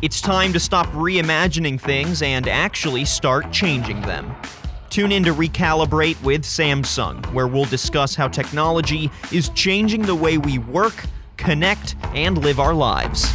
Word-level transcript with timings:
It's 0.00 0.20
time 0.20 0.52
to 0.52 0.60
stop 0.60 0.86
reimagining 0.88 1.80
things 1.80 2.22
and 2.22 2.46
actually 2.46 3.04
start 3.04 3.50
changing 3.50 4.00
them. 4.02 4.32
Tune 4.90 5.10
in 5.10 5.24
to 5.24 5.34
Recalibrate 5.34 6.22
with 6.22 6.42
Samsung, 6.42 7.26
where 7.32 7.48
we'll 7.48 7.64
discuss 7.64 8.14
how 8.14 8.28
technology 8.28 9.10
is 9.32 9.48
changing 9.50 10.02
the 10.02 10.14
way 10.14 10.38
we 10.38 10.58
work, 10.58 11.04
connect, 11.36 11.96
and 12.14 12.38
live 12.38 12.60
our 12.60 12.74
lives. 12.74 13.28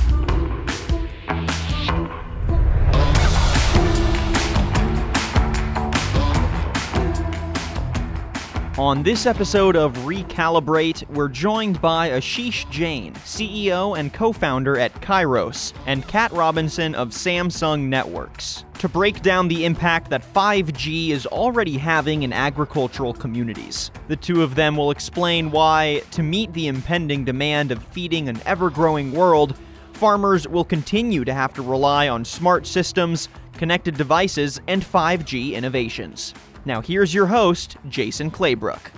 On 8.80 9.04
this 9.04 9.28
episode 9.28 9.76
of 9.76 9.94
Recalibrate, 9.98 11.08
we're 11.12 11.30
joined 11.30 11.80
by 11.80 12.10
Ashish 12.10 12.68
Jain, 12.72 13.14
CEO 13.18 13.96
and 13.96 14.12
co 14.12 14.32
founder 14.34 14.80
at 14.80 14.92
Kairos, 15.00 15.74
and 15.86 16.08
Kat 16.08 16.32
Robinson 16.32 16.96
of 16.96 17.10
Samsung 17.10 17.82
Networks, 17.82 18.66
to 18.80 18.90
break 18.90 19.22
down 19.22 19.48
the 19.48 19.64
impact 19.64 20.10
that 20.10 20.24
5G 20.34 21.10
is 21.10 21.28
already 21.28 21.78
having 21.78 22.24
in 22.24 22.34
agricultural 22.34 23.14
communities. 23.14 23.92
The 24.08 24.16
two 24.16 24.42
of 24.42 24.56
them 24.56 24.76
will 24.76 24.90
explain 24.90 25.52
why, 25.52 26.02
to 26.10 26.24
meet 26.24 26.52
the 26.54 26.66
impending 26.66 27.24
demand 27.24 27.72
of 27.72 27.84
feeding 27.84 28.28
an 28.28 28.42
ever 28.44 28.72
growing 28.72 29.12
world, 29.12 29.56
farmers 29.92 30.48
will 30.48 30.66
continue 30.66 31.24
to 31.26 31.34
have 31.34 31.54
to 31.54 31.62
rely 31.62 32.10
on 32.10 32.26
smart 32.26 32.66
systems, 32.66 33.30
connected 33.54 33.98
devices, 33.98 34.60
and 34.68 34.82
5G 34.84 35.54
innovations. 35.54 36.34
Now, 36.66 36.82
here's 36.82 37.14
your 37.14 37.28
host, 37.28 37.78
Jason 37.90 38.32
Claybrook. 38.32 38.92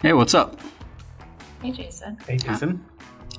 Hey, 0.00 0.12
what's 0.12 0.34
up? 0.34 0.58
Hey, 1.62 1.70
Jason. 1.72 2.16
Hey, 2.26 2.36
Jason. 2.36 2.84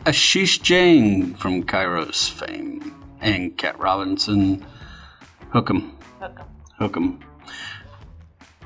Ashish 0.06 0.62
Jain 0.62 1.34
from 1.36 1.64
Kairos 1.64 2.30
fame 2.30 2.96
and 3.22 3.58
Kat 3.58 3.78
Robinson. 3.80 4.66
Hook 5.52 5.70
'em. 5.70 5.98
Welcome. 6.20 6.46
Hook 6.78 6.98
'em. 6.98 7.20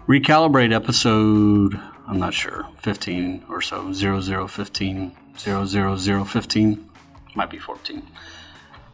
Recalibrate 0.08 0.73
episode, 0.73 1.80
I'm 2.08 2.19
not 2.19 2.33
sure, 2.33 2.67
15 2.81 3.45
or 3.47 3.61
so, 3.61 3.93
0015, 3.93 5.15
00015, 5.38 6.89
might 7.36 7.49
be 7.49 7.58
14. 7.58 8.03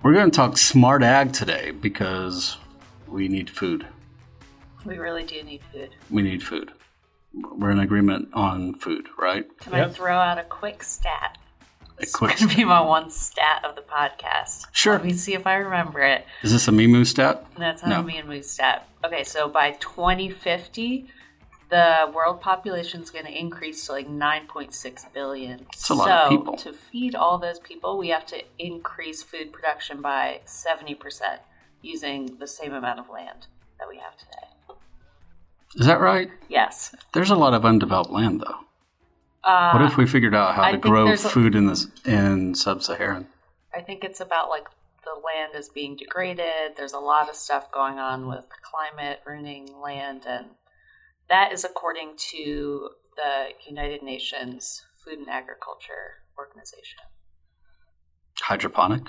We're 0.04 0.14
going 0.14 0.30
to 0.30 0.36
talk 0.36 0.58
smart 0.58 1.02
ag 1.04 1.34
today 1.34 1.72
because 1.72 2.58
we 3.08 3.28
need 3.28 3.50
food. 3.50 3.88
We 4.86 4.98
really 4.98 5.24
do 5.24 5.42
need 5.44 5.62
food. 5.72 5.90
We 6.10 6.22
need 6.22 6.44
food. 6.44 6.72
We're 7.34 7.72
in 7.72 7.80
agreement 7.80 8.30
on 8.34 8.74
food, 8.76 9.08
right? 9.18 9.46
Can 9.60 9.74
I 9.74 9.88
throw 9.90 10.16
out 10.18 10.38
a 10.40 10.44
quick 10.44 10.84
stat? 10.84 11.38
A 12.00 12.04
It's 12.04 12.14
quick 12.16 12.38
going 12.38 12.50
to 12.50 12.56
be 12.56 12.64
my 12.64 12.82
one 12.82 13.12
stat 13.12 13.64
of 13.66 13.76
the 13.76 13.82
podcast. 13.82 14.68
Sure. 14.72 14.94
Let 14.94 15.06
me 15.06 15.14
see 15.14 15.34
if 15.34 15.46
I 15.46 15.56
remember 15.56 16.00
it. 16.02 16.26
Is 16.44 16.52
this 16.54 16.68
a 16.68 16.72
Mimu 16.72 17.06
stat? 17.06 17.46
That's 17.58 17.84
not 17.84 17.90
No. 17.90 18.00
a 18.00 18.04
me 18.04 18.18
and 18.18 18.28
Moose 18.30 18.50
stat. 18.50 18.88
Okay, 19.06 19.24
so 19.24 19.48
by 19.50 19.72
2050, 19.74 21.08
the 21.70 22.12
world 22.14 22.42
population 22.42 23.02
is 23.02 23.10
going 23.12 23.26
to 23.26 23.38
increase 23.38 23.86
to 23.86 23.92
like 23.92 24.08
9.6 24.08 25.14
billion. 25.14 25.60
That's 25.72 25.90
a 25.90 25.94
lot 25.94 26.08
so 26.08 26.14
of 26.14 26.30
people. 26.30 26.58
to 26.58 26.74
feed 26.74 27.16
all 27.16 27.38
those 27.38 27.60
people, 27.60 27.98
we 27.98 28.08
have 28.10 28.26
to 28.28 28.42
increase 28.58 29.22
food 29.22 29.54
production 29.54 30.02
by 30.02 30.40
70% 30.46 30.98
using 31.82 32.38
the 32.40 32.48
same 32.48 32.74
amount 32.74 33.00
of 33.00 33.10
land 33.10 33.48
that 33.78 33.88
we 33.88 33.98
have 33.98 34.18
today. 34.18 34.48
Is 35.76 35.86
that 35.86 36.00
right? 36.00 36.30
Yes. 36.48 36.96
There's 37.14 37.30
a 37.30 37.36
lot 37.36 37.54
of 37.54 37.64
undeveloped 37.66 38.10
land, 38.12 38.42
though. 38.42 38.60
Uh, 39.44 39.72
What 39.72 39.84
if 39.84 39.98
we 39.98 40.06
figured 40.06 40.36
out 40.36 40.56
how 40.56 40.64
I 40.64 40.72
to 40.72 40.78
grow 40.78 41.08
a- 41.12 41.18
food 41.18 41.56
in 41.56 41.68
this 41.68 41.88
in 42.06 42.56
sub-Saharan? 42.56 43.28
I 43.74 43.82
think 43.82 44.04
it's 44.04 44.20
about 44.20 44.50
like 44.50 44.66
the 45.06 45.12
land 45.14 45.54
is 45.56 45.70
being 45.70 45.96
degraded. 45.96 46.76
There's 46.76 46.94
a 46.94 47.00
lot 47.00 47.30
of 47.30 47.36
stuff 47.36 47.72
going 47.72 48.00
on 48.00 48.28
with 48.28 48.46
climate 48.64 49.22
ruining 49.26 49.80
land, 49.80 50.24
and 50.28 50.48
that 51.30 51.52
is 51.54 51.64
according 51.64 52.14
to 52.32 52.90
the 53.16 53.50
United 53.68 54.02
Nations 54.02 54.86
Food 55.04 55.20
and 55.20 55.30
Agriculture 55.30 56.24
Organization. 56.38 57.00
Hydroponic. 58.42 59.04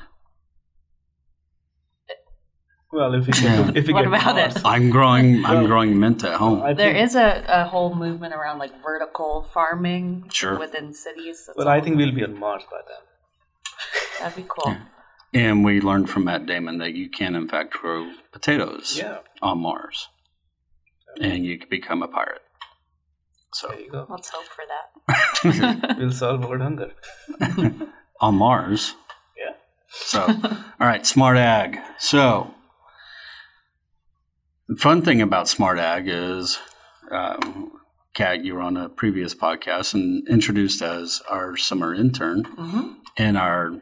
Well, 2.93 3.15
if 3.15 3.27
we 3.27 3.33
get, 3.33 3.43
Yeah. 3.43 3.71
if 3.75 3.87
we 3.87 3.93
What 3.93 4.03
get 4.03 4.09
about 4.12 4.34
Mars, 4.37 4.56
it? 4.56 4.62
I'm 4.65 4.91
growing. 4.91 5.45
I'm 5.45 5.59
Well, 5.59 5.67
growing 5.67 5.99
mint 6.01 6.25
at 6.25 6.34
home. 6.34 6.61
I 6.62 6.73
There 6.73 6.93
think, 6.93 7.05
is 7.05 7.15
a, 7.15 7.45
a 7.49 7.65
whole 7.65 7.95
movement 7.95 8.34
around 8.34 8.59
like 8.59 8.83
vertical 8.83 9.47
farming 9.55 10.28
Sure. 10.33 10.59
within 10.59 10.93
cities. 10.93 11.45
That's 11.47 11.56
But 11.56 11.69
I 11.69 11.81
think 11.81 11.97
we'll 11.97 12.12
be 12.12 12.25
on 12.25 12.37
Mars 12.39 12.65
by 12.71 12.78
then. 12.89 13.03
that'd 14.21 14.37
be 14.37 14.45
cool. 14.49 14.77
and 15.33 15.65
we 15.65 15.81
learned 15.81 16.11
from 16.11 16.25
Matt 16.25 16.47
Damon 16.47 16.78
that 16.78 16.95
you 16.95 17.09
can, 17.09 17.37
in 17.37 17.47
fact, 17.49 17.71
grow 17.75 18.11
potatoes 18.33 18.99
Yeah, 18.99 19.19
on 19.41 19.59
Mars, 19.61 20.09
and 21.21 21.45
you 21.47 21.59
can 21.59 21.69
become 21.69 22.03
a 22.03 22.09
pirate. 22.09 22.43
So 23.53 23.69
there 23.69 23.81
you 23.81 23.91
go. 23.91 24.07
Let's 24.09 24.31
hope 24.31 24.47
for 24.47 24.65
that. 24.72 25.97
We'll 25.99 26.12
solve 26.12 26.45
world 26.45 26.61
hunger. 26.62 26.93
on 28.21 28.34
Mars. 28.34 28.95
Yeah. 29.39 29.55
So, 29.89 30.22
all 30.22 30.87
right, 30.87 31.07
smart 31.07 31.37
ag. 31.37 31.78
So, 31.99 32.53
the 34.71 34.77
fun 34.77 35.03
thing 35.03 35.21
about 35.21 35.49
smart 35.49 35.79
ag 35.79 36.05
is, 36.07 36.59
um, 37.11 37.73
Kat, 38.15 38.45
you 38.45 38.55
were 38.55 38.61
on 38.61 38.77
a 38.77 38.89
previous 38.89 39.35
podcast 39.35 39.95
and 39.95 40.27
introduced 40.29 40.81
as 40.83 41.21
our 41.29 41.57
summer 41.57 41.95
intern 41.95 42.45
hmm 42.45 42.93
in 43.17 43.37
our 43.37 43.73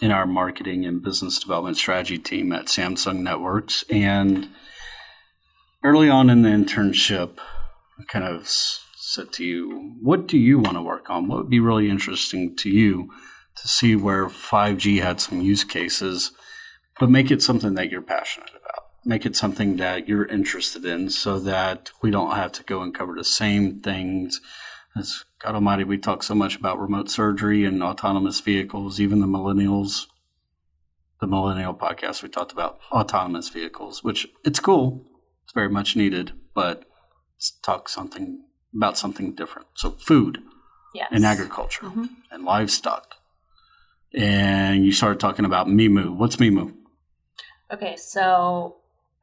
in 0.00 0.10
our 0.10 0.26
marketing 0.26 0.84
and 0.86 1.02
business 1.02 1.38
development 1.38 1.76
strategy 1.76 2.18
team 2.18 2.52
at 2.52 2.66
Samsung 2.66 3.18
Networks. 3.20 3.84
And 3.90 4.48
early 5.82 6.08
on 6.08 6.30
in 6.30 6.42
the 6.42 6.50
internship, 6.50 7.38
I 7.98 8.04
kind 8.04 8.24
of 8.24 8.42
s- 8.42 8.80
said 8.96 9.32
to 9.34 9.44
you, 9.44 9.96
"What 10.00 10.26
do 10.26 10.38
you 10.38 10.58
want 10.58 10.76
to 10.76 10.82
work 10.82 11.10
on? 11.10 11.26
What 11.26 11.38
would 11.38 11.50
be 11.50 11.60
really 11.60 11.90
interesting 11.90 12.54
to 12.56 12.70
you?" 12.70 13.10
to 13.56 13.68
see 13.68 13.94
where 13.94 14.26
5G 14.26 15.00
had 15.00 15.20
some 15.20 15.40
use 15.40 15.62
cases, 15.62 16.32
but 16.98 17.08
make 17.08 17.30
it 17.30 17.40
something 17.40 17.74
that 17.74 17.88
you're 17.90 18.02
passionate 18.02 18.50
about. 18.50 18.63
Make 19.06 19.26
it 19.26 19.36
something 19.36 19.76
that 19.76 20.08
you're 20.08 20.24
interested 20.24 20.84
in 20.84 21.10
so 21.10 21.38
that 21.40 21.90
we 22.00 22.10
don't 22.10 22.36
have 22.36 22.52
to 22.52 22.62
go 22.62 22.80
and 22.80 22.94
cover 22.94 23.14
the 23.14 23.24
same 23.24 23.80
things. 23.80 24.40
As 24.96 25.24
God 25.40 25.54
Almighty, 25.56 25.84
we 25.84 25.98
talk 25.98 26.22
so 26.22 26.34
much 26.34 26.56
about 26.56 26.80
remote 26.80 27.10
surgery 27.10 27.64
and 27.64 27.82
autonomous 27.82 28.40
vehicles, 28.40 29.00
even 29.00 29.20
the 29.20 29.26
millennials. 29.26 30.06
The 31.20 31.26
millennial 31.26 31.74
podcast, 31.74 32.22
we 32.22 32.28
talked 32.30 32.52
about 32.52 32.78
autonomous 32.90 33.48
vehicles, 33.50 34.02
which 34.02 34.26
it's 34.44 34.60
cool. 34.60 35.04
It's 35.44 35.52
very 35.52 35.68
much 35.68 35.96
needed, 35.96 36.32
but 36.54 36.84
let's 37.36 37.50
talk 37.62 37.88
something 37.90 38.44
about 38.74 38.96
something 38.96 39.34
different. 39.34 39.68
So 39.74 39.90
food 39.92 40.42
Yes. 40.94 41.08
and 41.12 41.26
agriculture 41.26 41.86
Mhm. 41.86 42.08
and 42.30 42.44
livestock. 42.44 43.16
And 44.14 44.84
you 44.84 44.92
started 44.92 45.20
talking 45.20 45.44
about 45.44 45.66
Mimu. 45.66 46.16
What's 46.16 46.36
Mimu? 46.36 46.74
Okay, 47.72 47.96
so 47.96 48.76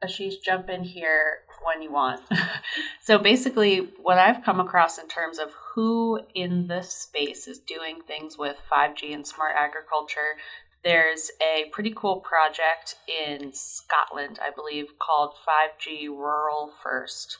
Ashish, 0.04 0.42
jump 0.44 0.68
in 0.68 0.84
here 0.84 1.38
when 1.64 1.82
you 1.82 1.92
want. 1.92 2.20
so 3.02 3.18
basically, 3.18 3.88
what 4.00 4.18
I've 4.18 4.42
come 4.44 4.60
across 4.60 4.98
in 4.98 5.08
terms 5.08 5.38
of 5.38 5.50
who 5.74 6.20
in 6.34 6.66
this 6.66 6.92
space 6.92 7.46
is 7.46 7.58
doing 7.58 8.00
things 8.06 8.36
with 8.36 8.56
5G 8.70 9.14
and 9.14 9.26
smart 9.26 9.54
agriculture, 9.56 10.36
there's 10.84 11.30
a 11.40 11.66
pretty 11.70 11.92
cool 11.94 12.16
project 12.16 12.96
in 13.06 13.52
Scotland, 13.52 14.38
I 14.42 14.50
believe, 14.50 14.98
called 14.98 15.34
5G 15.48 16.08
Rural 16.08 16.72
First. 16.82 17.38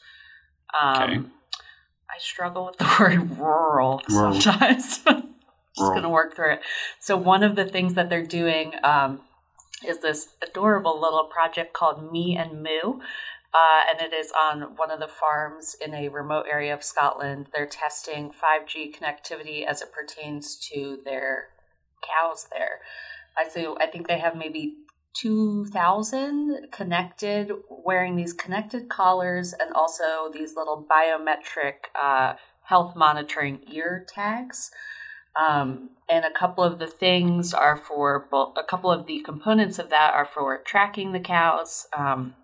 Um, 0.80 1.02
Okay. 1.02 1.20
I 2.14 2.18
struggle 2.18 2.66
with 2.66 2.76
the 2.76 2.84
word 3.00 3.38
rural, 3.38 4.02
Rural. 4.08 4.40
sometimes. 4.40 4.98
Just 5.74 5.90
going 5.90 6.02
to 6.02 6.08
work 6.10 6.36
through 6.36 6.52
it. 6.54 6.60
So, 7.00 7.16
one 7.16 7.42
of 7.42 7.56
the 7.56 7.64
things 7.64 7.94
that 7.94 8.10
they're 8.10 8.26
doing 8.26 8.72
um, 8.84 9.20
is 9.86 9.98
this 9.98 10.28
adorable 10.42 11.00
little 11.00 11.24
project 11.24 11.72
called 11.72 12.12
Me 12.12 12.36
and 12.36 12.62
Moo. 12.62 13.00
Uh, 13.54 13.82
and 13.90 14.00
it 14.00 14.14
is 14.14 14.32
on 14.32 14.76
one 14.76 14.90
of 14.90 14.98
the 14.98 15.08
farms 15.08 15.76
in 15.78 15.92
a 15.92 16.08
remote 16.08 16.46
area 16.50 16.72
of 16.72 16.82
Scotland. 16.82 17.48
They're 17.54 17.66
testing 17.66 18.30
5G 18.30 18.96
connectivity 18.96 19.66
as 19.66 19.82
it 19.82 19.92
pertains 19.92 20.56
to 20.70 21.00
their 21.04 21.48
cows 22.02 22.48
there. 22.50 22.80
I 23.36 23.48
so 23.48 23.76
I 23.78 23.86
think 23.86 24.08
they 24.08 24.18
have 24.18 24.36
maybe 24.36 24.76
2,000 25.14 26.68
connected, 26.72 27.52
wearing 27.68 28.16
these 28.16 28.32
connected 28.32 28.88
collars 28.88 29.52
and 29.52 29.72
also 29.74 30.30
these 30.32 30.56
little 30.56 30.86
biometric 30.90 31.90
uh, 31.94 32.34
health 32.64 32.96
monitoring 32.96 33.60
ear 33.70 34.06
tags. 34.08 34.70
Um, 35.36 35.90
and 36.08 36.24
a 36.24 36.30
couple 36.30 36.62
of 36.62 36.78
the 36.78 36.86
things 36.86 37.54
are 37.54 37.76
for 37.76 38.26
both, 38.30 38.56
a 38.56 38.64
couple 38.64 38.90
of 38.90 39.06
the 39.06 39.20
components 39.20 39.78
of 39.78 39.88
that 39.90 40.12
are 40.14 40.26
for 40.26 40.58
tracking 40.58 41.12
the 41.12 41.20
cows 41.20 41.86
um, 41.96 42.34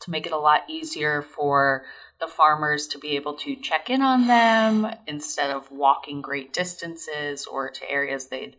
to 0.00 0.10
make 0.10 0.26
it 0.26 0.32
a 0.32 0.38
lot 0.38 0.62
easier 0.68 1.22
for 1.22 1.84
the 2.18 2.26
farmers 2.26 2.86
to 2.88 2.98
be 2.98 3.14
able 3.14 3.34
to 3.34 3.54
check 3.56 3.90
in 3.90 4.02
on 4.02 4.26
them 4.26 4.88
instead 5.06 5.50
of 5.50 5.70
walking 5.70 6.22
great 6.22 6.52
distances 6.52 7.46
or 7.46 7.70
to 7.70 7.88
areas 7.90 8.26
they'd 8.26 8.56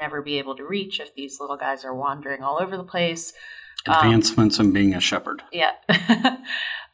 never 0.00 0.20
be 0.20 0.38
able 0.38 0.56
to 0.56 0.64
reach 0.64 1.00
if 1.00 1.14
these 1.14 1.40
little 1.40 1.56
guys 1.56 1.84
are 1.84 1.94
wandering 1.94 2.42
all 2.42 2.60
over 2.60 2.76
the 2.76 2.84
place. 2.84 3.32
Um, 3.86 3.96
Advancements 3.96 4.58
in 4.58 4.72
being 4.72 4.94
a 4.94 5.00
shepherd. 5.00 5.42
Yeah. 5.52 5.72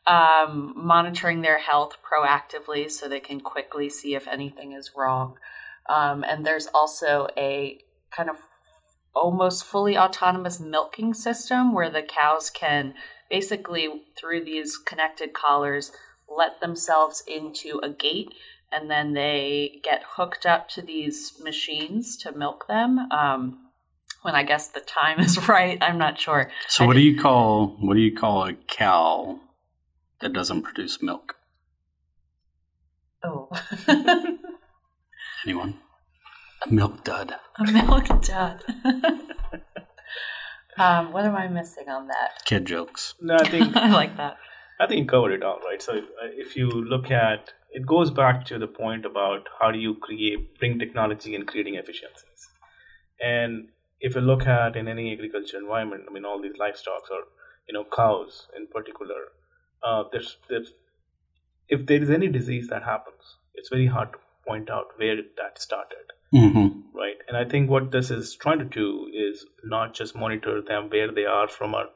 um, 0.06 0.74
monitoring 0.76 1.40
their 1.40 1.58
health 1.58 1.96
proactively 2.02 2.90
so 2.90 3.08
they 3.08 3.20
can 3.20 3.40
quickly 3.40 3.88
see 3.88 4.14
if 4.14 4.28
anything 4.28 4.72
is 4.72 4.92
wrong. 4.94 5.38
Um, 5.88 6.24
and 6.24 6.46
there's 6.46 6.66
also 6.68 7.28
a 7.36 7.78
kind 8.10 8.30
of 8.30 8.36
almost 9.14 9.64
fully 9.64 9.96
autonomous 9.96 10.58
milking 10.58 11.14
system 11.14 11.72
where 11.72 11.90
the 11.90 12.02
cows 12.02 12.50
can 12.50 12.94
basically, 13.30 13.88
through 14.18 14.44
these 14.44 14.76
connected 14.76 15.32
collars, 15.32 15.92
let 16.28 16.60
themselves 16.60 17.22
into 17.26 17.80
a 17.82 17.88
gate 17.88 18.32
and 18.72 18.90
then 18.90 19.12
they 19.12 19.80
get 19.84 20.02
hooked 20.16 20.44
up 20.44 20.68
to 20.68 20.82
these 20.82 21.34
machines 21.42 22.16
to 22.16 22.32
milk 22.32 22.66
them. 22.66 22.98
Um, 23.12 23.60
when 24.22 24.34
I 24.34 24.42
guess 24.42 24.68
the 24.68 24.80
time 24.80 25.20
is 25.20 25.48
right, 25.48 25.78
I'm 25.80 25.98
not 25.98 26.18
sure. 26.18 26.50
So, 26.68 26.84
I 26.84 26.86
what 26.88 26.94
do 26.94 27.00
you 27.00 27.20
call 27.20 27.76
what 27.80 27.94
do 27.94 28.00
you 28.00 28.14
call 28.14 28.46
a 28.46 28.54
cow 28.54 29.38
that 30.20 30.32
doesn't 30.32 30.62
produce 30.62 31.00
milk? 31.02 31.36
Oh, 33.22 33.48
Anyone? 35.44 35.78
A 36.66 36.72
milk 36.72 37.04
dud. 37.04 37.34
a 37.58 37.70
milk 37.70 38.06
dud. 38.22 38.62
um, 40.78 41.12
what 41.12 41.26
am 41.26 41.36
I 41.36 41.48
missing 41.48 41.88
on 41.88 42.08
that? 42.08 42.44
Kid 42.46 42.64
jokes. 42.64 43.14
No, 43.20 43.36
I 43.36 43.48
think 43.48 43.76
I 43.84 43.92
like 43.92 44.16
that. 44.16 44.38
I 44.80 44.86
think 44.86 45.00
you 45.00 45.06
covered 45.06 45.32
it 45.32 45.42
all, 45.42 45.60
right? 45.60 45.82
So 45.82 45.96
if, 45.96 46.04
uh, 46.04 46.30
if 46.32 46.56
you 46.56 46.68
look 46.70 47.10
at 47.10 47.52
it, 47.70 47.86
goes 47.86 48.10
back 48.10 48.46
to 48.46 48.58
the 48.58 48.66
point 48.66 49.04
about 49.04 49.48
how 49.60 49.70
do 49.70 49.78
you 49.78 49.96
create, 49.96 50.58
bring 50.58 50.78
technology 50.78 51.34
and 51.34 51.46
creating 51.46 51.74
efficiencies. 51.74 52.48
And 53.20 53.68
if 54.00 54.14
you 54.14 54.22
look 54.22 54.46
at 54.46 54.76
in 54.76 54.88
any 54.88 55.12
agriculture 55.12 55.58
environment, 55.58 56.04
I 56.08 56.12
mean, 56.12 56.24
all 56.24 56.40
these 56.40 56.56
livestock 56.58 57.10
or 57.10 57.24
you 57.68 57.74
know 57.74 57.84
cows 57.84 58.48
in 58.56 58.66
particular, 58.66 59.28
uh, 59.82 60.04
there's 60.10 60.38
there's 60.48 60.72
if 61.68 61.86
there 61.86 62.02
is 62.02 62.10
any 62.10 62.28
disease 62.28 62.68
that 62.68 62.82
happens, 62.82 63.36
it's 63.54 63.68
very 63.68 63.86
hard 63.86 64.12
to 64.12 64.18
point 64.46 64.70
out 64.70 64.98
where 64.98 65.16
that 65.36 65.60
started 65.60 66.12
Mm-hmm. 66.34 66.98
right? 66.98 67.16
And 67.28 67.36
I 67.36 67.44
think 67.44 67.70
what 67.70 67.92
this 67.92 68.10
is 68.10 68.34
trying 68.34 68.58
to 68.58 68.64
do 68.64 69.08
is 69.12 69.46
not 69.62 69.94
just 69.94 70.16
monitor 70.16 70.60
them 70.60 70.90
where 70.90 71.12
they 71.12 71.24
are 71.24 71.46
from 71.46 71.74
a 71.74 71.90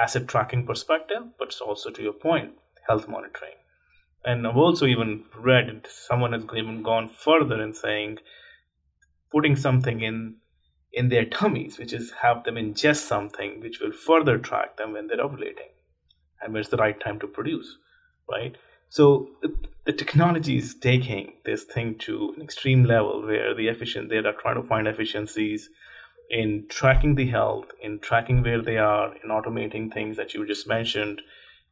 asset 0.00 0.28
tracking 0.28 0.64
perspective, 0.64 1.24
but 1.38 1.48
it's 1.48 1.60
also 1.60 1.90
to 1.90 2.02
your 2.02 2.12
point, 2.12 2.52
health 2.86 3.08
monitoring. 3.08 3.54
And 4.24 4.46
I've 4.46 4.56
also 4.56 4.86
even 4.86 5.24
read 5.36 5.86
someone 5.88 6.32
has 6.32 6.44
even 6.56 6.84
gone 6.84 7.08
further 7.08 7.60
in 7.60 7.74
saying 7.74 8.18
putting 9.32 9.56
something 9.56 10.00
in 10.00 10.36
in 10.92 11.08
their 11.08 11.24
tummies, 11.24 11.78
which 11.78 11.92
is 11.92 12.12
have 12.22 12.44
them 12.44 12.54
ingest 12.54 13.06
something 13.06 13.60
which 13.60 13.80
will 13.80 13.92
further 13.92 14.38
track 14.38 14.76
them 14.76 14.92
when 14.92 15.06
they're 15.06 15.18
ovulating 15.18 15.72
and 16.40 16.52
when 16.52 16.60
it's 16.60 16.70
the 16.70 16.76
right 16.76 17.00
time 17.00 17.18
to 17.20 17.26
produce, 17.26 17.76
right? 18.30 18.56
So 18.90 19.30
the, 19.86 19.92
technology 19.92 20.56
is 20.56 20.74
taking 20.74 21.32
this 21.44 21.64
thing 21.64 21.96
to 21.98 22.32
an 22.36 22.42
extreme 22.42 22.84
level 22.84 23.22
where 23.26 23.54
the 23.54 23.68
efficient 23.68 24.08
they 24.08 24.18
are 24.18 24.32
trying 24.32 24.60
to 24.60 24.68
find 24.68 24.86
efficiencies 24.86 25.68
in 26.28 26.66
tracking 26.68 27.16
the 27.16 27.26
health, 27.26 27.66
in 27.82 27.98
tracking 27.98 28.42
where 28.42 28.62
they 28.62 28.78
are, 28.78 29.14
in 29.22 29.30
automating 29.30 29.92
things 29.92 30.16
that 30.16 30.34
you 30.34 30.46
just 30.46 30.68
mentioned, 30.68 31.22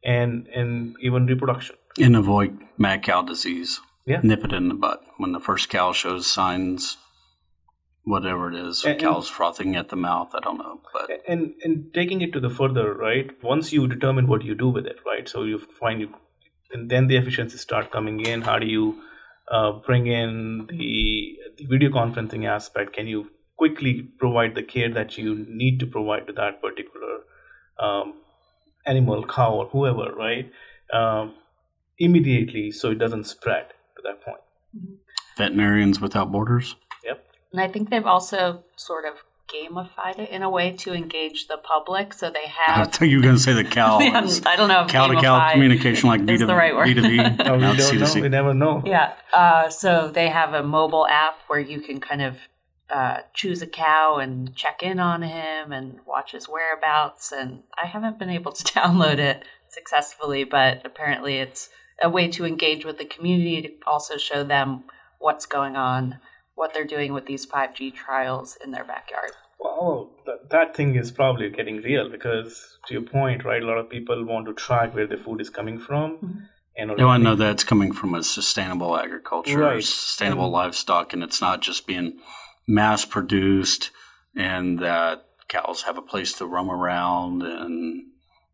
and 0.03 0.47
and 0.47 0.95
even 1.01 1.25
reproduction. 1.27 1.75
And 1.99 2.15
avoid 2.15 2.57
mad 2.77 3.03
cow 3.03 3.21
disease. 3.21 3.79
Yeah. 4.05 4.21
Nip 4.23 4.43
it 4.45 4.53
in 4.53 4.69
the 4.69 4.73
butt. 4.73 5.03
When 5.17 5.33
the 5.33 5.39
first 5.39 5.69
cow 5.69 5.91
shows 5.91 6.25
signs, 6.25 6.97
whatever 8.05 8.49
it 8.49 8.55
is, 8.55 8.83
And- 8.83 8.99
cows 8.99 9.29
frothing 9.29 9.75
at 9.75 9.89
the 9.89 9.95
mouth, 9.95 10.31
I 10.33 10.39
don't 10.39 10.57
know. 10.57 10.81
But 10.93 11.21
and 11.27 11.53
and 11.63 11.93
taking 11.93 12.21
it 12.21 12.33
to 12.33 12.39
the 12.39 12.49
further 12.49 12.93
right 12.93 13.31
once 13.43 13.71
you 13.71 13.87
determine 13.87 14.27
what 14.27 14.43
you 14.43 14.55
do 14.55 14.69
with 14.69 14.85
it 14.85 14.97
right 15.05 15.27
so 15.29 15.43
you 15.43 15.59
find 15.59 16.01
you 16.01 16.13
and 16.71 16.89
then 16.89 17.07
the 17.07 17.17
efficiencies 17.17 17.61
start 17.61 17.91
coming 17.91 18.19
in. 18.19 18.41
How 18.41 18.59
do 18.59 18.67
you 18.67 19.01
uh, 19.51 19.71
bring 19.85 20.07
in 20.07 20.67
the, 20.69 21.37
the 21.57 21.65
video 21.65 21.89
conferencing 21.89 22.47
aspect? 22.47 22.93
Can 22.93 23.07
you 23.07 23.31
quickly 23.57 24.03
provide 24.17 24.55
the 24.55 24.63
care 24.63 24.89
that 24.89 25.17
you 25.17 25.45
need 25.49 25.79
to 25.79 25.85
provide 25.85 26.27
to 26.27 26.33
that 26.33 26.61
particular 26.61 27.19
um, 27.79 28.13
animal 28.85 29.25
cow 29.25 29.53
or 29.53 29.65
whoever 29.67 30.13
right? 30.13 30.51
Um, 30.93 31.35
immediately 31.97 32.71
so 32.71 32.91
it 32.91 32.99
doesn't 32.99 33.25
spread 33.25 33.67
to 33.95 34.01
that 34.03 34.23
point. 34.23 34.39
Veterinarians 35.37 35.99
without 35.99 36.31
borders. 36.31 36.75
Yep. 37.03 37.25
And 37.51 37.61
I 37.61 37.67
think 37.67 37.89
they've 37.89 38.05
also 38.05 38.63
sort 38.75 39.05
of 39.05 39.23
gamified 39.53 40.19
it 40.19 40.29
in 40.29 40.43
a 40.43 40.49
way 40.49 40.71
to 40.71 40.93
engage 40.93 41.47
the 41.47 41.57
public. 41.57 42.13
So 42.13 42.29
they 42.29 42.45
I 42.45 42.71
have. 42.71 42.91
thought 42.93 43.07
you 43.07 43.17
were 43.17 43.23
going 43.23 43.35
to 43.35 43.41
say 43.41 43.53
the 43.53 43.63
cow. 43.63 43.99
Yeah, 43.99 44.19
I 44.45 44.55
don't 44.55 44.67
know 44.69 44.83
if 44.83 44.87
cow 44.89 45.07
to 45.07 45.19
cow 45.19 45.51
communication 45.51 46.07
like 46.09 46.25
B 46.25 46.33
is 46.33 46.39
to 46.41 46.45
the 46.45 46.55
right 46.55 46.75
word. 46.75 46.85
B 46.85 46.93
to 46.95 47.01
V. 47.01 47.19
oh, 47.45 47.53
we 47.55 47.59
Now 47.61 47.71
it's 47.73 47.89
don't 47.89 47.99
know 47.99 48.05
C2C. 48.05 48.21
we 48.21 48.29
never 48.29 48.53
know 48.53 48.83
Yeah. 48.85 49.13
Uh, 49.33 49.69
so 49.69 50.09
they 50.13 50.29
have 50.29 50.53
a 50.53 50.63
mobile 50.63 51.07
app 51.07 51.35
where 51.47 51.59
you 51.59 51.81
can 51.81 51.99
kind 51.99 52.21
of 52.21 52.37
uh, 52.89 53.19
choose 53.33 53.61
a 53.61 53.67
cow 53.67 54.17
and 54.17 54.55
check 54.55 54.81
in 54.81 54.99
on 54.99 55.21
him 55.21 55.71
and 55.71 55.99
watch 56.07 56.31
his 56.31 56.47
whereabouts. 56.49 57.31
And 57.31 57.63
I 57.81 57.85
haven't 57.87 58.17
been 58.19 58.29
able 58.29 58.51
to 58.51 58.63
download 58.73 59.17
it 59.19 59.43
successfully, 59.69 60.43
but 60.43 60.81
apparently 60.85 61.37
it's 61.37 61.69
a 62.01 62.09
way 62.09 62.27
to 62.29 62.45
engage 62.45 62.85
with 62.85 62.97
the 62.97 63.05
community 63.05 63.61
to 63.61 63.69
also 63.85 64.17
show 64.17 64.43
them 64.43 64.83
what's 65.19 65.45
going 65.45 65.75
on, 65.75 66.17
what 66.59 66.73
they're 66.73 66.91
doing 66.97 67.13
with 67.13 67.25
these 67.25 67.45
5G 67.45 67.93
trials 67.93 68.57
in 68.63 68.71
their 68.71 68.83
backyard. 68.83 69.31
Well, 69.59 70.11
that, 70.25 70.49
that 70.49 70.75
thing 70.75 70.95
is 70.95 71.09
probably 71.11 71.49
getting 71.49 71.77
real 71.77 72.09
because, 72.09 72.77
to 72.87 72.93
your 72.95 73.03
point, 73.03 73.45
right? 73.45 73.63
A 73.63 73.65
lot 73.65 73.77
of 73.77 73.89
people 73.89 74.17
want 74.25 74.45
to 74.47 74.53
track 74.53 74.93
where 74.93 75.07
the 75.07 75.17
food 75.17 75.39
is 75.41 75.49
coming 75.49 75.79
from, 75.79 76.17
Mhm. 76.17 76.47
and 76.77 76.85
They 76.97 77.03
want 77.05 77.21
to 77.21 77.29
know 77.29 77.35
that 77.35 77.51
it's 77.51 77.63
coming 77.63 77.91
from 77.93 78.13
a 78.13 78.23
sustainable 78.23 78.97
agriculture, 78.97 79.57
Right. 79.59 79.83
sustainable 79.83 80.45
And- 80.45 80.53
livestock, 80.53 81.13
and 81.13 81.23
it's 81.23 81.41
not 81.41 81.61
just 81.61 81.87
being 81.87 82.19
mass 82.67 83.05
produced, 83.05 83.91
and 84.35 84.79
that 84.79 85.25
cows 85.47 85.83
have 85.83 85.97
a 85.97 86.01
place 86.01 86.31
to 86.37 86.45
roam 86.45 86.69
around 86.69 87.41
and 87.43 88.05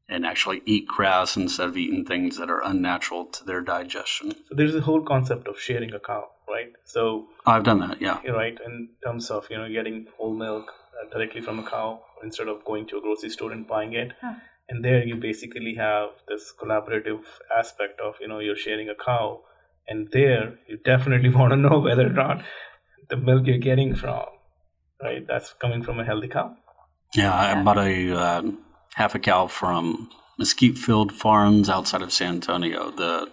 and 0.08 0.24
actually 0.24 0.62
eat 0.68 0.88
grass 0.88 1.36
instead 1.36 1.68
of 1.68 1.75
eating 1.75 2.06
things 2.06 2.38
that 2.38 2.48
are 2.48 2.62
unnatural 2.63 3.25
to 3.25 3.44
their 3.44 3.60
digestion. 3.60 4.28
So 4.48 4.54
there's 4.60 4.75
a 4.75 4.81
whole 4.81 5.01
concept 5.01 5.48
of 5.48 5.60
sharing 5.60 5.92
a 5.96 6.00
cow, 6.00 6.25
right? 6.48 6.72
So 6.84 7.28
I've 7.46 7.64
done 7.64 7.80
that, 7.80 8.02
yeah. 8.02 8.20
you're 8.24 8.36
right 8.36 8.58
in 8.66 8.90
terms 9.04 9.30
of 9.30 9.48
you 9.50 9.58
know 9.58 9.70
getting 9.70 10.08
whole 10.18 10.34
milk 10.34 10.72
uh, 10.96 11.10
directly 11.12 11.42
from 11.42 11.60
a 11.60 11.70
cow 11.70 12.02
instead 12.24 12.48
of 12.48 12.64
going 12.66 12.88
to 12.88 12.98
a 12.98 13.02
grocery 13.02 13.30
store 13.30 13.52
and 13.52 13.68
buying 13.68 13.94
it. 13.94 14.12
Huh. 14.22 14.34
And 14.68 14.84
there 14.84 15.06
you 15.06 15.16
basically 15.16 15.75
have 15.75 16.10
this 16.28 16.52
collaborative 16.60 17.24
aspect 17.58 18.00
of 18.00 18.16
you 18.20 18.28
know 18.28 18.40
you're 18.40 18.56
sharing 18.56 18.90
a 18.90 18.96
cow, 18.96 19.42
and 19.88 20.10
there 20.12 20.58
you 20.68 20.78
definitely 20.78 21.30
want 21.40 21.52
to 21.52 21.58
know 21.58 21.80
whether 21.80 22.08
or 22.08 22.14
not 22.14 22.44
the 23.10 23.18
milk 23.18 23.46
you're 23.46 23.58
getting 23.58 23.96
from, 23.96 24.25
right? 25.02 25.25
That's 25.28 25.54
coming 25.54 25.84
from 25.84 26.00
a 26.00 26.06
healthy 26.06 26.28
cow. 26.28 26.56
Yeah, 27.14 27.34
I 27.34 27.62
bought 27.64 27.78
a 27.78 28.18
uh, 28.18 28.42
half 28.96 29.16
a 29.16 29.20
cow 29.20 29.48
from 29.48 30.10
Mesquite 30.38 30.78
Field 30.78 31.14
Farms 31.14 31.70
outside 31.70 32.02
of 32.02 32.12
San 32.12 32.36
Antonio. 32.36 32.92
The 32.92 33.32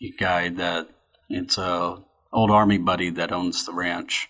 the 0.00 0.12
guy 0.18 0.48
that 0.50 0.88
it's 1.28 1.58
a 1.58 2.02
old 2.32 2.50
army 2.50 2.78
buddy 2.78 3.10
that 3.10 3.32
owns 3.32 3.64
the 3.64 3.72
ranch. 3.72 4.28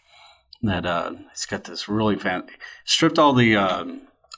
That 0.63 0.87
uh, 0.87 1.15
he's 1.31 1.47
got 1.47 1.65
this 1.65 1.89
really 1.89 2.17
fan. 2.17 2.45
Stripped 2.85 3.19
all 3.19 3.33
the 3.33 3.57
uh, 3.57 3.85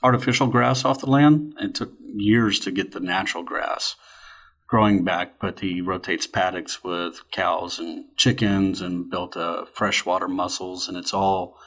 artificial 0.01 0.47
grass 0.47 0.83
off 0.83 0.99
the 0.99 1.09
land. 1.09 1.53
It 1.59 1.75
took 1.75 1.93
years 2.15 2.59
to 2.61 2.71
get 2.71 2.91
the 2.91 2.99
natural 2.99 3.43
grass 3.43 3.95
growing 4.67 5.03
back, 5.03 5.39
but 5.39 5.59
he 5.59 5.81
rotates 5.81 6.25
paddocks 6.25 6.83
with 6.83 7.21
cows 7.31 7.77
and 7.77 8.05
chickens 8.17 8.81
and 8.81 9.09
built 9.09 9.37
uh, 9.37 9.65
freshwater 9.65 10.27
mussels, 10.27 10.87
and 10.87 10.97
it's 10.97 11.13
all 11.13 11.57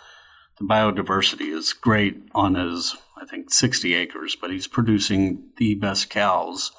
the 0.59 0.65
biodiversity 0.65 1.57
is 1.57 1.73
great 1.73 2.23
on 2.35 2.57
his 2.57 2.97
I 3.21 3.25
think 3.25 3.53
60 3.53 3.95
acres, 3.95 4.37
but 4.41 4.51
he's 4.51 4.67
producing 4.67 5.51
the 5.57 5.75
best 5.75 6.11
cows 6.11 6.71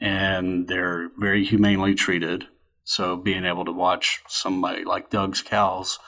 and 0.00 0.68
they're 0.68 1.10
very 1.16 1.44
humanely 1.44 1.94
treated. 1.94 2.46
So 2.90 3.16
being 3.18 3.44
able 3.44 3.66
to 3.66 3.72
watch 3.72 4.20
somebody 4.28 4.82
like 4.82 5.10
Doug's 5.10 5.42
cows 5.42 5.98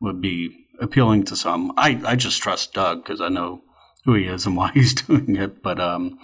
would 0.00 0.18
be 0.22 0.66
appealing 0.80 1.24
to 1.24 1.36
some. 1.36 1.72
I, 1.76 2.00
I 2.06 2.16
just 2.16 2.40
trust 2.40 2.72
Doug 2.72 3.04
because 3.04 3.20
I 3.20 3.28
know 3.28 3.62
who 4.06 4.14
he 4.14 4.24
is 4.24 4.46
and 4.46 4.56
why 4.60 4.70
he's 4.72 4.94
doing 4.94 5.36
it. 5.36 5.62
But 5.62 5.78
um, 5.78 6.18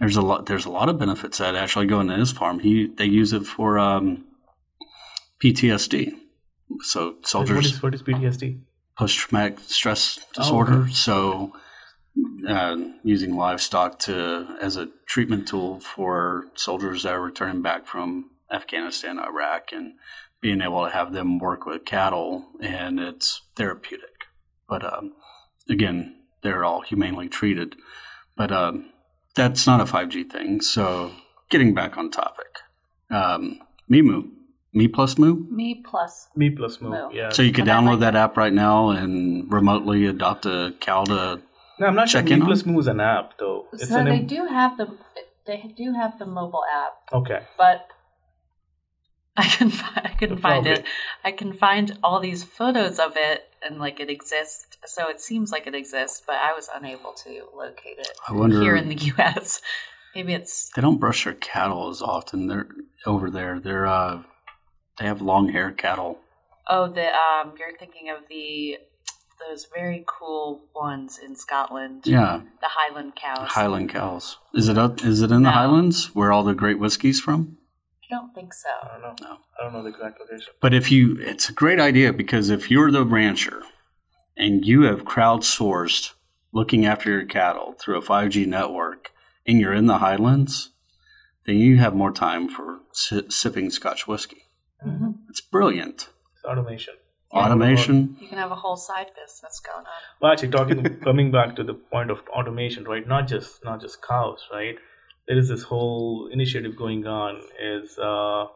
there's 0.00 0.16
a 0.16 0.20
lot 0.22 0.46
there's 0.46 0.66
a 0.66 0.70
lot 0.70 0.88
of 0.88 0.98
benefits 0.98 1.38
that 1.38 1.54
actually 1.54 1.86
go 1.86 2.00
into 2.00 2.16
his 2.16 2.32
farm. 2.32 2.58
He 2.58 2.88
they 2.88 3.04
use 3.04 3.32
it 3.32 3.46
for 3.46 3.78
um, 3.78 4.24
PTSD. 5.42 6.12
So 6.82 7.14
soldiers 7.22 7.66
is 7.74 7.82
what 7.82 7.94
is 7.94 8.02
PTSD? 8.02 8.60
post 8.98 9.16
traumatic 9.16 9.60
stress 9.60 10.18
Oh, 10.18 10.42
disorder. 10.42 10.72
okay. 10.82 10.92
So, 10.92 11.52
uh, 12.48 12.76
using 13.04 13.36
livestock 13.36 13.98
to 14.00 14.56
as 14.60 14.76
a 14.76 14.88
treatment 15.06 15.46
tool 15.46 15.78
for 15.80 16.46
soldiers 16.56 17.04
that 17.04 17.12
are 17.12 17.20
returning 17.20 17.62
back 17.62 17.86
from 17.86 18.30
Afghanistan, 18.52 19.18
Iraq, 19.18 19.72
and 19.72 19.94
being 20.40 20.60
able 20.60 20.84
to 20.84 20.90
have 20.90 21.12
them 21.12 21.38
work 21.38 21.66
with 21.66 21.84
cattle, 21.84 22.46
and 22.60 23.00
it's 23.00 23.42
therapeutic. 23.56 24.26
But 24.68 24.84
um, 24.84 25.12
again, 25.68 26.16
they're 26.42 26.64
all 26.64 26.82
humanely 26.82 27.28
treated. 27.28 27.76
But 28.36 28.52
um, 28.52 28.90
that's 29.34 29.66
not 29.66 29.80
a 29.80 29.84
5G 29.84 30.30
thing. 30.30 30.60
So 30.60 31.12
getting 31.50 31.74
back 31.74 31.96
on 31.96 32.10
topic, 32.10 32.58
um, 33.10 33.60
MeMoo, 33.90 34.28
Me 34.74 34.88
Plus 34.88 35.16
Moo. 35.18 35.46
Me 35.50 35.82
plus. 35.88 36.28
Me 36.36 36.50
plus 36.50 36.80
Moo. 36.80 36.90
Moo. 36.90 37.08
Yeah. 37.12 37.30
So 37.30 37.42
you 37.42 37.52
could 37.52 37.62
And 37.68 37.70
I 37.70 37.80
download 37.80 37.90
like 37.92 38.00
that 38.00 38.16
app 38.16 38.36
right 38.36 38.52
now 38.52 38.90
and 38.90 39.50
remotely 39.50 40.06
adopt 40.06 40.44
a 40.46 40.74
cow 40.80 41.04
to. 41.04 41.40
no, 41.80 41.86
I'm 41.86 41.94
not 41.94 42.08
check 42.08 42.26
sure 42.26 42.34
in 42.34 42.40
Me 42.40 42.46
plus 42.46 42.66
Moo 42.66 42.78
is 42.78 42.86
an 42.86 43.00
app 43.00 43.38
though. 43.38 43.66
It's 43.72 43.88
so 43.88 43.98
an 43.98 44.04
they 44.06 44.18
im- 44.18 44.26
do 44.26 44.46
have 44.46 44.76
the 44.76 44.96
they 45.46 45.72
do 45.76 45.92
have 45.92 46.18
the 46.18 46.26
mobile 46.26 46.64
app, 46.70 46.94
okay. 47.12 47.42
but 47.56 47.86
I 49.38 49.44
can 49.46 49.72
I 49.96 50.14
can 50.18 50.36
find 50.38 50.66
it. 50.66 50.84
I 51.24 51.30
can 51.32 51.52
find 51.52 51.98
all 52.02 52.20
these 52.20 52.42
photos 52.44 52.98
of 52.98 53.12
it 53.16 53.44
and 53.62 53.78
like 53.78 54.00
it 54.00 54.08
exists. 54.10 54.76
So 54.86 55.08
it 55.08 55.20
seems 55.20 55.52
like 55.52 55.66
it 55.66 55.74
exists, 55.74 56.22
but 56.26 56.36
I 56.36 56.52
was 56.54 56.68
unable 56.74 57.12
to 57.24 57.44
locate 57.54 57.98
it 57.98 58.08
I 58.28 58.32
wonder. 58.32 58.60
here 58.60 58.76
in 58.76 58.88
the 58.88 58.94
U.S. 59.16 59.60
Maybe 60.14 60.32
it's 60.32 60.70
they 60.74 60.80
don't 60.82 60.98
brush 60.98 61.24
their 61.24 61.34
cattle 61.34 61.90
as 61.90 62.00
often. 62.00 62.46
They're 62.46 62.68
over 63.04 63.30
there. 63.30 63.60
They're 63.60 63.86
uh, 63.86 64.22
they 64.98 65.04
have 65.06 65.20
long 65.20 65.50
hair 65.50 65.70
cattle. 65.72 66.18
oh 66.68 66.88
the 66.88 67.08
um 67.14 67.54
you're 67.58 67.76
thinking 67.78 68.08
of 68.08 68.28
the 68.30 68.78
those 69.46 69.66
very 69.74 70.02
cool 70.06 70.62
ones 70.74 71.18
in 71.22 71.36
Scotland. 71.36 72.04
Yeah, 72.06 72.40
The 72.62 72.68
Highland 72.70 73.16
cows. 73.16 73.48
Highland 73.50 73.90
cows. 73.90 74.38
Is 74.54 74.70
it 74.70 74.78
up? 74.78 75.04
Is 75.04 75.20
it 75.20 75.30
in 75.30 75.42
the 75.42 75.50
Highlands 75.50 76.14
where 76.14 76.32
all 76.32 76.42
the 76.42 76.54
great 76.54 76.78
whiskey's 76.78 77.20
from? 77.20 77.58
I 78.10 78.14
don't 78.14 78.34
think 78.34 78.54
so. 78.54 78.68
I 78.82 78.92
don't 78.92 79.02
know. 79.02 79.14
No. 79.28 79.36
I 79.58 79.64
don't 79.64 79.72
know 79.72 79.82
the 79.82 79.88
exact 79.90 80.20
location. 80.20 80.52
But 80.60 80.74
if 80.74 80.90
you, 80.92 81.16
it's 81.20 81.48
a 81.48 81.52
great 81.52 81.80
idea 81.80 82.12
because 82.12 82.50
if 82.50 82.70
you're 82.70 82.90
the 82.90 83.04
rancher 83.04 83.62
and 84.36 84.64
you 84.64 84.82
have 84.82 85.04
crowdsourced 85.04 86.12
looking 86.52 86.86
after 86.86 87.10
your 87.10 87.24
cattle 87.24 87.74
through 87.80 87.98
a 87.98 88.02
5G 88.02 88.46
network 88.46 89.10
and 89.46 89.60
you're 89.60 89.74
in 89.74 89.86
the 89.86 89.98
Highlands, 89.98 90.70
then 91.46 91.56
you 91.56 91.78
have 91.78 91.94
more 91.94 92.12
time 92.12 92.48
for 92.48 92.80
si- 92.92 93.26
sipping 93.28 93.70
Scotch 93.70 94.06
whiskey. 94.06 94.42
hmm 94.82 95.10
It's 95.28 95.40
brilliant. 95.40 96.08
It's 96.34 96.44
automation. 96.44 96.94
Automation. 97.32 98.16
You 98.20 98.28
can 98.28 98.38
have 98.38 98.52
a 98.52 98.54
whole 98.56 98.76
side 98.76 99.08
business 99.20 99.60
going 99.60 99.84
on. 99.84 99.92
Well, 100.20 100.32
actually, 100.32 100.50
talking 100.50 100.98
coming 101.04 101.30
back 101.32 101.56
to 101.56 101.64
the 101.64 101.74
point 101.74 102.10
of 102.10 102.20
automation, 102.28 102.84
right? 102.84 103.06
Not 103.06 103.26
just 103.26 103.64
not 103.64 103.80
just 103.80 104.00
cows, 104.00 104.46
right? 104.52 104.76
There 105.28 105.38
is 105.38 105.48
this 105.48 105.62
whole 105.64 106.28
initiative 106.32 106.76
going 106.76 107.06
on 107.06 107.40
is 107.60 107.98
uh, 107.98 108.46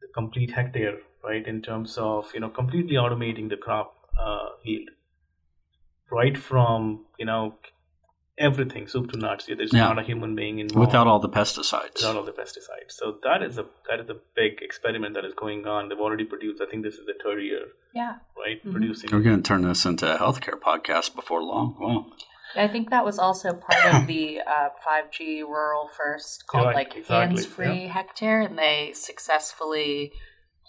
the 0.00 0.08
complete 0.14 0.52
hectare, 0.52 0.98
right? 1.24 1.46
In 1.46 1.60
terms 1.62 1.96
of 1.98 2.26
you 2.34 2.40
know 2.40 2.48
completely 2.50 2.94
automating 2.94 3.48
the 3.48 3.56
crop 3.56 3.94
uh, 4.20 4.50
yield, 4.64 4.90
right 6.10 6.36
from 6.38 7.04
you 7.18 7.26
know 7.26 7.54
everything 8.38 8.86
soup 8.86 9.10
to 9.10 9.18
nuts. 9.18 9.46
There's 9.46 9.72
Yeah. 9.72 9.88
not 9.88 9.98
a 9.98 10.02
human 10.04 10.36
being 10.36 10.60
involved 10.60 10.86
Without 10.86 11.08
all 11.08 11.18
the 11.18 11.28
pesticides. 11.28 11.94
without 11.96 12.14
all 12.14 12.22
the 12.22 12.30
pesticides. 12.32 12.92
So 13.00 13.16
that 13.24 13.42
is 13.42 13.58
a 13.58 13.66
that 13.90 13.98
is 13.98 14.08
a 14.08 14.16
big 14.36 14.62
experiment 14.62 15.14
that 15.14 15.24
is 15.24 15.34
going 15.34 15.66
on. 15.66 15.88
They've 15.88 15.98
already 15.98 16.24
produced. 16.24 16.62
I 16.62 16.66
think 16.70 16.84
this 16.84 16.94
is 16.94 17.06
the 17.06 17.14
third 17.24 17.42
year, 17.42 17.64
Yeah. 17.92 18.18
right? 18.36 18.64
Mhm. 18.64 18.70
Producing. 18.70 19.10
We're 19.12 19.22
going 19.28 19.42
to 19.42 19.48
turn 19.48 19.62
this 19.62 19.84
into 19.84 20.06
a 20.14 20.16
healthcare 20.18 20.58
podcast 20.70 21.16
before 21.16 21.42
long. 21.42 21.76
Wow. 21.80 22.06
I 22.56 22.68
think 22.68 22.90
that 22.90 23.04
was 23.04 23.18
also 23.18 23.52
part 23.52 23.94
of 23.94 24.06
the 24.06 24.40
uh, 24.46 24.68
5G 24.86 25.40
rural 25.42 25.88
first 25.96 26.46
called 26.46 26.66
Right, 26.66 26.74
like 26.74 26.96
exactly, 26.96 27.42
hands 27.42 27.46
free 27.46 27.86
hectare, 27.86 28.40
and 28.40 28.58
they 28.58 28.92
successfully 28.94 30.12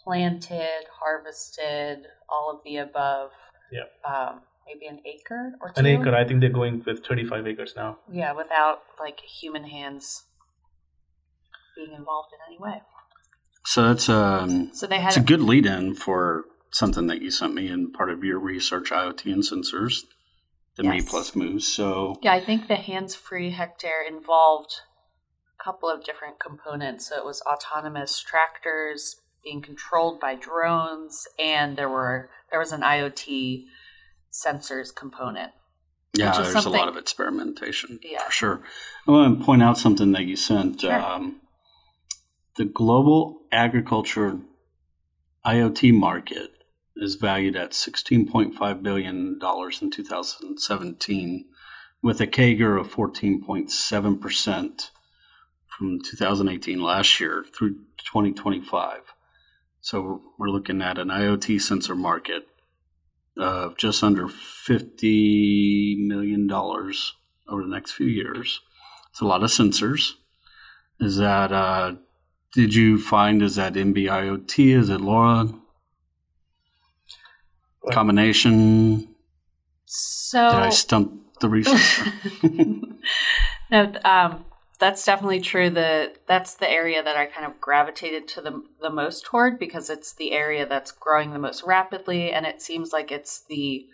planted, 0.03 0.85
harvested 0.99 2.05
all 2.29 2.51
of 2.51 2.59
the 2.63 2.77
above. 2.77 3.31
Yeah. 3.71 3.83
Um, 4.09 4.41
maybe 4.67 4.87
an 4.87 4.99
acre 5.05 5.53
or 5.61 5.69
two. 5.69 5.79
An 5.79 5.85
acre. 5.85 6.15
I 6.15 6.25
think 6.25 6.41
they're 6.41 6.49
going 6.49 6.83
with 6.85 7.05
35 7.05 7.47
acres 7.47 7.73
now. 7.75 7.99
Yeah, 8.11 8.33
without 8.33 8.81
like 8.99 9.19
human 9.21 9.65
hands 9.65 10.23
being 11.75 11.93
involved 11.93 12.29
in 12.33 12.39
any 12.53 12.59
way. 12.59 12.81
So 13.65 13.87
that's 13.87 14.09
um, 14.09 14.71
So 14.73 14.87
they 14.87 14.99
had 14.99 15.09
it's 15.09 15.17
a 15.17 15.21
good 15.21 15.41
lead 15.41 15.65
in 15.65 15.95
for 15.95 16.45
something 16.71 17.07
that 17.07 17.21
you 17.21 17.31
sent 17.31 17.53
me 17.53 17.67
in 17.67 17.91
part 17.91 18.09
of 18.09 18.23
your 18.23 18.39
research 18.39 18.89
IoT 18.89 19.25
and 19.25 19.43
sensors, 19.43 20.01
the 20.79 20.89
Me 20.89 20.95
Yes. 20.97 21.09
Plus 21.09 21.35
Moves. 21.35 21.67
So 21.67 22.17
Yeah, 22.21 22.33
I 22.33 22.39
think 22.39 22.67
the 22.67 22.75
hands 22.77 23.13
free 23.13 23.51
hectare 23.51 24.01
involved 24.01 24.75
a 25.59 25.63
couple 25.63 25.89
of 25.89 26.03
different 26.05 26.39
components. 26.39 27.09
So 27.09 27.17
it 27.17 27.25
was 27.25 27.41
autonomous 27.41 28.21
tractors 28.21 29.17
being 29.43 29.61
controlled 29.61 30.19
by 30.19 30.35
drones, 30.35 31.27
and 31.37 31.77
there 31.77 31.89
were 31.89 32.29
there 32.49 32.59
was 32.59 32.71
an 32.71 32.81
IoT 32.81 33.65
sensors 34.31 34.95
component. 34.95 35.51
Yeah, 36.13 36.31
there's 36.31 36.65
a 36.65 36.69
lot 36.69 36.87
of 36.87 36.97
experimentation 36.97 37.99
Yeah. 38.01 38.23
for 38.23 38.31
sure. 38.31 38.61
I 39.07 39.11
want 39.11 39.39
to 39.39 39.45
point 39.45 39.61
out 39.61 39.77
something 39.77 40.11
that 40.13 40.23
you 40.23 40.35
sent. 40.35 40.81
Sure. 40.81 40.99
Um, 40.99 41.41
the 42.55 42.65
global 42.65 43.41
agriculture 43.51 44.39
IoT 45.45 45.93
market 45.93 46.51
is 46.99 47.15
valued 47.15 47.55
at 47.55 47.71
$16.5 47.71 48.83
billion 48.83 49.39
in 49.81 49.91
2017, 49.91 51.45
with 52.01 52.21
a 52.21 52.27
CAGR 52.27 52.79
of 52.79 52.93
14.7% 52.93 54.89
from 55.65 55.99
2018 56.01 56.81
last 56.81 57.19
year 57.19 57.45
through 57.55 57.75
2025. 57.97 59.13
So 59.81 60.21
we're 60.37 60.49
looking 60.49 60.81
at 60.81 60.97
an 60.97 61.07
IoT 61.07 61.61
sensor 61.61 61.95
market 61.95 62.47
of 63.37 63.77
just 63.77 64.03
under 64.03 64.27
$50 64.27 66.05
million 66.05 66.51
over 66.51 67.63
the 67.63 67.69
next 67.69 67.93
few 67.93 68.07
years. 68.07 68.59
It's 69.09 69.21
a 69.21 69.25
lot 69.25 69.43
of 69.43 69.49
sensors. 69.49 70.13
Is 70.99 71.17
that, 71.17 71.51
uh, 71.51 71.93
did 72.53 72.75
you 72.75 72.99
find, 72.99 73.41
is 73.41 73.55
that 73.55 73.73
NB-IoT? 73.73 74.75
Is 74.75 74.89
it 74.89 74.99
LoRa? 74.99 75.58
Combination? 77.91 79.15
So 79.85 80.49
Did 80.51 80.59
I 80.59 80.69
stump 80.69 81.39
the 81.39 81.49
researcher? 81.49 82.11
no, 83.71 83.93
um, 84.05 84.45
that's 84.79 85.03
definitely 85.03 85.41
true. 85.41 85.69
The 85.69 86.13
that's 86.27 86.55
the 86.55 86.69
area 86.69 87.03
that 87.03 87.17
I 87.17 87.25
kind 87.25 87.45
of 87.45 87.59
gravitated 87.59 88.27
to 88.29 88.41
the 88.41 88.63
the 88.81 88.89
most 88.89 89.25
toward 89.25 89.59
because 89.59 89.89
it's 89.89 90.13
the 90.13 90.31
area 90.31 90.65
that's 90.65 90.91
growing 90.91 91.33
the 91.33 91.39
most 91.39 91.63
rapidly, 91.63 92.31
and 92.31 92.45
it 92.45 92.61
seems 92.61 92.93
like 92.93 93.11
it's 93.11 93.43
the 93.49 93.85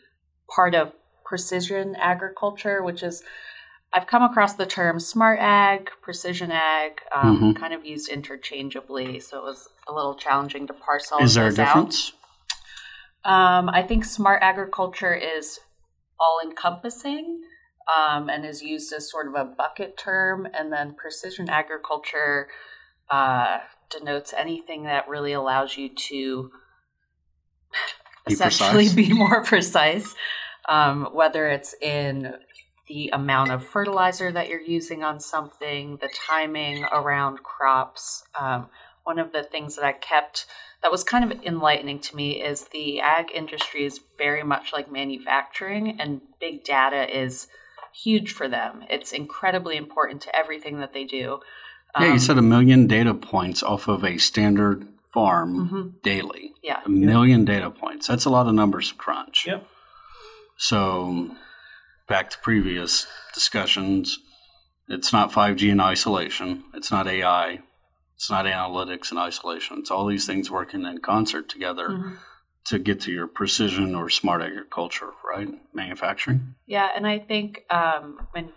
part 0.53 0.75
of 0.75 0.93
precision 1.25 1.95
agriculture, 1.95 2.83
which 2.83 3.01
is 3.01 3.23
I've 3.93 4.07
come 4.07 4.23
across 4.23 4.53
the 4.53 4.65
term 4.65 4.99
smart 4.99 5.39
ag, 5.39 5.89
precision 6.01 6.51
ag, 6.51 7.01
um, 7.13 7.39
Mhm. 7.39 7.55
kind 7.55 7.73
of 7.73 7.85
used 7.85 8.09
interchangeably, 8.09 9.19
so 9.21 9.39
it 9.39 9.43
was 9.43 9.69
a 9.87 9.93
little 9.93 10.15
challenging 10.15 10.67
to 10.67 10.73
parse 10.73 11.11
all 11.11 11.23
is 11.23 11.33
there 11.33 11.47
a 11.47 11.49
those 11.49 11.59
out. 11.59 12.11
Um, 13.25 13.69
I 13.69 13.81
think 13.81 14.05
smart 14.05 14.43
agriculture 14.43 15.13
is 15.13 15.59
all 16.19 16.39
encompassing 16.43 17.41
um, 17.93 18.29
and 18.29 18.45
is 18.45 18.61
used 18.61 18.93
as 18.93 19.09
sort 19.09 19.27
of 19.27 19.33
a 19.33 19.45
bucket 19.45 19.97
term. 19.97 20.47
And 20.53 20.71
then 20.71 20.93
precision 20.93 21.49
agriculture 21.49 22.47
uh, 23.09 23.57
denotes 23.89 24.33
anything 24.33 24.83
that 24.83 25.07
really 25.09 25.33
allows 25.33 25.75
you 25.75 25.89
to 25.89 26.51
Be 28.27 28.33
essentially 28.33 28.85
precise. 28.85 28.95
be 29.07 29.13
more 29.13 29.43
precise, 29.43 30.15
um, 30.69 31.09
whether 31.13 31.47
it's 31.47 31.75
in 31.81 32.33
the 32.87 33.09
amount 33.13 33.51
of 33.51 33.65
fertilizer 33.65 34.31
that 34.31 34.47
you're 34.47 34.61
using 34.61 35.03
on 35.03 35.19
something, 35.19 35.97
the 36.01 36.09
timing 36.27 36.83
around 36.91 37.41
crops. 37.41 38.23
Um, 38.39 38.69
one 39.05 39.17
of 39.19 39.31
the 39.31 39.43
things 39.43 39.75
that 39.75 39.85
I 39.85 39.93
kept 39.93 40.45
that 40.81 40.91
was 40.91 41.03
kind 41.03 41.31
of 41.31 41.39
enlightening 41.43 41.99
to 41.99 42.15
me 42.15 42.43
is 42.43 42.65
the 42.65 42.99
ag 42.99 43.27
industry 43.33 43.85
is 43.85 44.01
very 44.17 44.43
much 44.43 44.73
like 44.73 44.91
manufacturing, 44.91 45.97
and 45.99 46.21
big 46.39 46.63
data 46.63 47.07
is 47.17 47.47
huge 47.93 48.33
for 48.33 48.47
them. 48.49 48.83
It's 48.89 49.13
incredibly 49.13 49.77
important 49.77 50.21
to 50.23 50.35
everything 50.35 50.79
that 50.79 50.93
they 50.93 51.05
do. 51.05 51.39
yeah, 51.97 52.07
you 52.07 52.11
Um, 52.13 52.19
said 52.19 52.37
a 52.37 52.41
million 52.41 52.87
data 52.87 53.13
points 53.13 53.63
off 53.63 53.87
of 53.87 54.03
a 54.03 54.17
standard 54.17 54.85
farm 55.13 55.69
mhm, 55.69 56.01
daily. 56.03 56.51
yeah. 56.61 56.81
A 56.85 56.89
million 56.89 57.45
data 57.45 57.71
points. 57.71 58.05
That's 58.07 58.25
a 58.25 58.29
lot 58.29 58.47
of 58.47 58.53
numbers 58.53 58.89
to 58.89 58.95
crunch. 58.95 59.45
Yep. 59.47 59.65
So, 60.57 61.31
back 62.07 62.29
to 62.31 62.37
previous 62.39 63.07
discussions, 63.33 64.19
it's 64.89 65.11
not 65.13 65.31
5G 65.31 65.69
in 65.69 65.79
isolation. 65.79 66.63
It's 66.73 66.91
not 66.91 67.07
AI. 67.07 67.59
It's 68.15 68.29
not 68.29 68.45
analytics 68.45 69.11
in 69.11 69.17
isolation. 69.17 69.77
It's 69.79 69.91
all 69.91 70.05
these 70.05 70.25
things 70.25 70.49
working 70.49 70.85
in 70.85 70.99
concert 70.99 71.49
together 71.49 71.89
Mhm. 71.89 72.17
to 72.65 72.79
get 72.79 72.99
to 73.01 73.11
your 73.11 73.27
precision 73.27 73.93
or 73.93 74.09
smart 74.09 74.41
agriculture, 74.41 75.11
right? 75.23 75.49
Manufacturing. 75.73 76.55
Yeah, 76.65 76.89
and 76.95 77.05
I 77.05 77.19
think 77.19 77.65
um, 77.69 78.27
when 78.31 78.53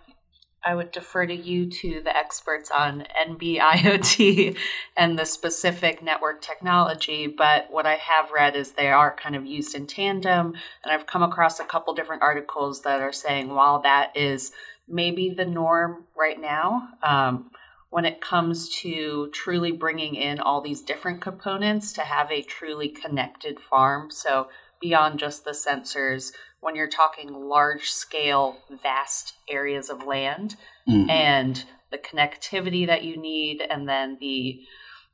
I 0.64 0.74
would 0.74 0.90
defer 0.90 1.24
to 1.24 1.34
you 1.34 1.70
to 1.70 2.00
the 2.02 2.16
experts 2.16 2.70
on 2.70 3.06
NB-IoT 3.16 4.56
and 4.96 5.18
the 5.18 5.24
specific 5.24 6.02
network 6.02 6.42
technology. 6.42 7.26
But 7.26 7.70
what 7.70 7.86
I 7.86 7.94
have 7.94 8.30
read 8.32 8.56
is 8.56 8.72
they 8.72 8.90
are 8.90 9.14
kind 9.14 9.36
of 9.36 9.46
used 9.46 9.74
in 9.74 9.86
tandem. 9.86 10.54
And 10.82 10.92
I've 10.92 11.06
come 11.06 11.22
across 11.22 11.60
a 11.60 11.64
couple 11.64 11.94
different 11.94 12.22
articles 12.22 12.82
that 12.82 13.00
are 13.00 13.12
saying 13.12 13.48
while 13.54 13.80
that 13.82 14.16
is 14.16 14.52
maybe 14.88 15.30
the 15.30 15.44
norm 15.44 16.04
right 16.16 16.40
now, 16.40 16.88
um, 17.02 17.50
when 17.90 18.04
it 18.04 18.21
comes 18.21 18.68
to 18.80 19.30
truly 19.33 19.73
bringing 19.73 20.14
in 20.14 20.40
all 20.40 20.61
these 20.61 20.83
different 20.83 21.21
components 21.21 21.92
to 21.95 22.02
have 22.02 22.30
a 22.30 22.42
truly 22.42 22.88
connected 22.88 23.59
farm. 23.59 24.11
So 24.11 24.49
beyond 24.80 25.18
just 25.18 25.45
the 25.45 25.52
sensors, 25.52 26.33
when 26.61 26.76
you're 26.76 26.88
talking 26.88 27.33
large 27.33 27.90
scale, 27.90 28.59
vast 28.71 29.35
areas 29.49 29.88
of 29.88 30.04
land 30.04 30.57
mm-hmm. 30.88 31.09
and 31.09 31.64
the 31.90 31.99
connectivity 31.99 32.87
that 32.87 33.04
you 33.04 33.16
need, 33.16 33.62
and 33.71 33.88
then 33.88 34.18
the 34.21 34.61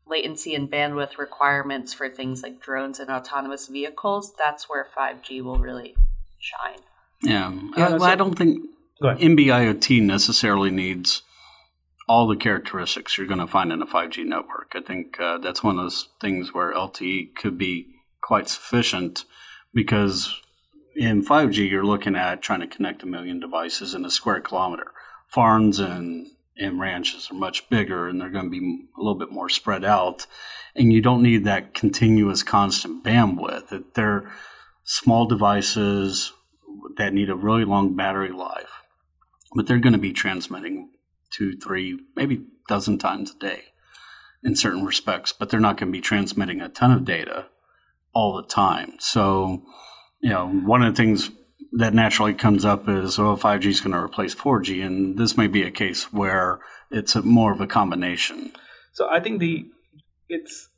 latency 0.06 0.54
and 0.54 0.70
bandwidth 0.70 1.18
requirements 1.18 1.94
for 1.94 2.08
things 2.08 2.42
like 2.42 2.60
drones 2.60 2.98
and 2.98 3.10
autonomous 3.10 3.68
vehicles, 3.68 4.32
that's 4.36 4.68
where 4.68 4.88
5G 4.96 5.42
will 5.42 5.58
really 5.58 5.94
shine. 6.40 6.80
Yeah. 7.22 7.52
yeah 7.76 7.94
I, 7.94 7.98
so, 7.98 8.04
I 8.04 8.14
don't 8.16 8.36
think 8.36 8.66
NB-IoT 9.00 10.02
necessarily 10.02 10.70
needs 10.70 11.22
all 12.06 12.26
the 12.26 12.36
characteristics 12.36 13.16
you're 13.16 13.26
going 13.26 13.40
to 13.40 13.46
find 13.46 13.72
in 13.72 13.82
a 13.82 13.86
5G 13.86 14.24
network. 14.24 14.72
I 14.74 14.80
think 14.80 15.18
uh, 15.20 15.38
that's 15.38 15.62
one 15.62 15.78
of 15.78 15.84
those 15.84 16.08
things 16.20 16.52
where 16.52 16.74
LTE 16.74 17.34
could 17.34 17.56
be 17.56 17.88
quite 18.20 18.48
sufficient 18.48 19.24
because 19.72 20.40
in 20.94 21.24
5G, 21.24 21.68
you're 21.68 21.84
looking 21.84 22.16
at 22.16 22.42
trying 22.42 22.60
to 22.60 22.66
connect 22.66 23.02
a 23.02 23.06
million 23.06 23.40
devices 23.40 23.94
in 23.94 24.04
a 24.04 24.10
square 24.10 24.40
kilometer. 24.40 24.92
Farms 25.28 25.80
and, 25.80 26.28
and 26.56 26.78
ranches 26.78 27.28
are 27.30 27.34
much 27.34 27.68
bigger 27.68 28.08
and 28.08 28.20
they're 28.20 28.28
going 28.28 28.50
to 28.50 28.60
be 28.60 28.86
a 28.96 29.00
little 29.00 29.18
bit 29.18 29.32
more 29.32 29.48
spread 29.48 29.84
out. 29.84 30.26
And 30.76 30.92
you 30.92 31.00
don't 31.00 31.22
need 31.22 31.44
that 31.44 31.74
continuous 31.74 32.42
constant 32.42 33.02
bandwidth. 33.02 33.84
They're 33.94 34.30
small 34.84 35.26
devices 35.26 36.32
that 36.96 37.14
need 37.14 37.30
a 37.30 37.34
really 37.34 37.64
long 37.64 37.96
battery 37.96 38.30
life, 38.30 38.82
but 39.54 39.66
they're 39.66 39.78
going 39.78 39.94
to 39.94 39.98
be 39.98 40.12
transmitting 40.12 40.90
two, 41.34 41.56
three, 41.56 41.98
maybe 42.14 42.36
a 42.36 42.68
dozen 42.68 42.98
times 42.98 43.32
a 43.32 43.38
day 43.38 43.62
in 44.42 44.54
certain 44.54 44.84
respects, 44.84 45.32
but 45.32 45.48
they're 45.48 45.60
not 45.60 45.76
going 45.76 45.90
to 45.90 45.96
be 45.96 46.02
transmitting 46.02 46.60
a 46.60 46.68
ton 46.68 46.92
of 46.92 47.04
data 47.04 47.46
all 48.14 48.36
the 48.36 48.46
time. 48.46 48.94
So, 48.98 49.62
you 50.20 50.30
know, 50.30 50.48
one 50.48 50.82
of 50.82 50.94
the 50.94 50.96
things 50.96 51.30
that 51.72 51.94
naturally 51.94 52.34
comes 52.34 52.64
up 52.64 52.88
is, 52.88 53.18
oh, 53.18 53.36
5G 53.36 53.66
is 53.66 53.80
going 53.80 53.92
to 53.92 53.98
replace 53.98 54.34
4G, 54.34 54.84
and 54.84 55.18
this 55.18 55.36
may 55.36 55.46
be 55.46 55.62
a 55.62 55.70
case 55.70 56.12
where 56.12 56.60
it's 56.90 57.16
a, 57.16 57.22
more 57.22 57.52
of 57.52 57.60
a 57.60 57.66
combination. 57.66 58.52
So 58.92 59.08
I 59.10 59.20
think 59.20 59.40
the 59.40 59.66
it's 60.28 60.68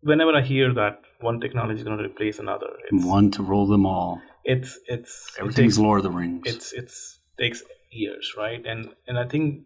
whenever 0.00 0.34
I 0.34 0.42
hear 0.42 0.72
that 0.74 1.00
one 1.20 1.40
technology 1.40 1.78
is 1.78 1.84
going 1.84 1.98
to 1.98 2.04
replace 2.04 2.38
another, 2.38 2.68
it's, 2.90 3.04
one 3.04 3.30
to 3.32 3.42
rule 3.42 3.66
them 3.66 3.84
all. 3.84 4.22
It's 4.44 4.78
it's 4.86 5.30
everything's 5.38 5.58
it 5.58 5.62
takes, 5.62 5.78
Lord 5.78 5.98
of 5.98 6.04
the 6.04 6.10
Rings. 6.10 6.42
It's 6.46 6.72
it's 6.72 7.20
takes 7.38 7.62
years, 7.94 8.34
right? 8.36 8.64
And 8.66 8.90
and 9.06 9.18
I 9.18 9.26
think 9.26 9.64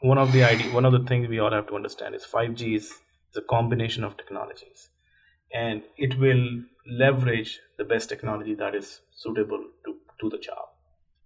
one 0.00 0.18
of 0.18 0.32
the 0.32 0.44
idea, 0.44 0.72
one 0.72 0.84
of 0.84 0.92
the 0.92 1.04
things 1.04 1.28
we 1.28 1.38
all 1.38 1.52
have 1.52 1.66
to 1.68 1.76
understand 1.76 2.14
is 2.14 2.26
5G 2.26 2.76
is, 2.76 2.84
is 2.84 3.36
a 3.36 3.42
combination 3.42 4.04
of 4.04 4.16
technologies, 4.16 4.90
and 5.52 5.82
it 5.96 6.18
will 6.18 6.62
leverage 6.86 7.60
the 7.78 7.84
best 7.84 8.08
technology 8.08 8.54
that 8.54 8.74
is 8.74 9.00
suitable 9.12 9.64
to 9.84 9.96
do 10.20 10.28
the 10.28 10.38
job 10.38 10.68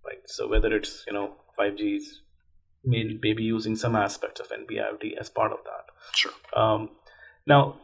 right? 0.08 0.28
So 0.28 0.48
whether 0.48 0.74
it's 0.74 1.04
you 1.06 1.12
know 1.12 1.34
5g 1.58 1.96
is 1.96 2.20
maybe 2.84 3.42
using 3.42 3.76
some 3.76 3.96
aspects 3.96 4.40
of 4.40 4.48
NB-IoT 4.48 5.18
as 5.18 5.28
part 5.28 5.52
of 5.52 5.58
that. 5.64 5.84
Sure. 6.14 6.32
Um, 6.56 6.90
now 7.46 7.76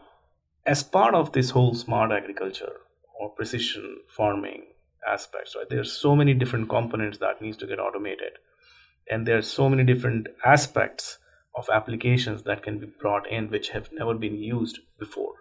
as 0.67 0.83
part 0.83 1.15
of 1.15 1.33
this 1.33 1.51
whole 1.51 1.75
smart 1.75 2.11
agriculture 2.11 2.77
or 3.19 3.31
precision 3.31 3.99
farming 4.09 4.63
aspects 5.11 5.55
right? 5.57 5.69
There's 5.69 5.91
mm-hmm. 5.91 6.09
so 6.09 6.17
many 6.17 6.35
different 6.35 6.69
components 6.69 7.19
that 7.19 7.41
needs 7.41 7.57
to 7.59 7.67
get 7.67 7.79
automated. 7.79 8.33
And 9.11 9.27
there's 9.27 9.51
so 9.51 9.69
many 9.69 9.85
different 9.85 10.29
aspects 10.45 11.19
of 11.55 11.69
applications 11.73 12.43
that 12.45 12.63
can 12.63 12.79
be 12.79 12.87
brought 12.87 13.31
in 13.31 13.51
which 13.51 13.71
have 13.71 13.91
never 13.93 14.15
been 14.15 14.37
used 14.37 14.79
before 14.99 15.35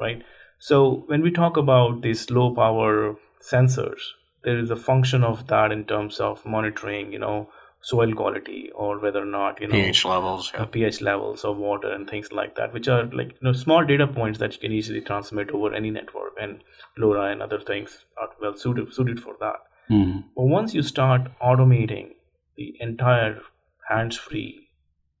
right? 0.00 0.22
So 0.58 1.04
when 1.06 1.22
we 1.22 1.30
talk 1.30 1.56
about 1.56 2.02
these 2.02 2.30
low 2.30 2.54
power 2.54 3.16
sensors, 3.40 4.00
there 4.44 4.58
is 4.58 4.70
a 4.70 4.76
function 4.76 5.24
of 5.24 5.46
that 5.48 5.72
in 5.72 5.84
terms 5.84 6.20
of 6.20 6.44
monitoring, 6.46 7.12
you 7.12 7.18
know, 7.18 7.48
soil 7.82 8.12
quality 8.14 8.70
or 8.74 8.98
whether 8.98 9.22
or 9.22 9.26
not 9.26 9.60
you 9.60 9.68
know 9.68 9.74
pH 9.74 10.04
levels, 10.04 10.50
yeah. 10.54 10.64
pH 10.64 11.00
levels 11.00 11.44
of 11.44 11.56
water 11.56 11.92
and 11.92 12.08
things 12.08 12.32
like 12.32 12.56
that, 12.56 12.72
which 12.72 12.88
are 12.88 13.04
like 13.04 13.28
you 13.28 13.42
know 13.42 13.52
small 13.52 13.84
data 13.84 14.06
points 14.06 14.38
that 14.38 14.52
you 14.54 14.58
can 14.60 14.72
easily 14.72 15.00
transmit 15.00 15.50
over 15.50 15.72
any 15.74 15.90
network, 15.90 16.32
and 16.40 16.62
LoRa 16.98 17.30
and 17.32 17.42
other 17.42 17.60
things 17.60 18.04
are 18.20 18.28
well 18.40 18.56
suited 18.56 18.92
suited 18.92 19.20
for 19.20 19.36
that. 19.40 19.56
Mm. 19.90 20.24
But 20.34 20.44
once 20.44 20.74
you 20.74 20.82
start 20.82 21.30
automating 21.40 22.14
the 22.56 22.74
entire 22.80 23.40
hands-free, 23.88 24.68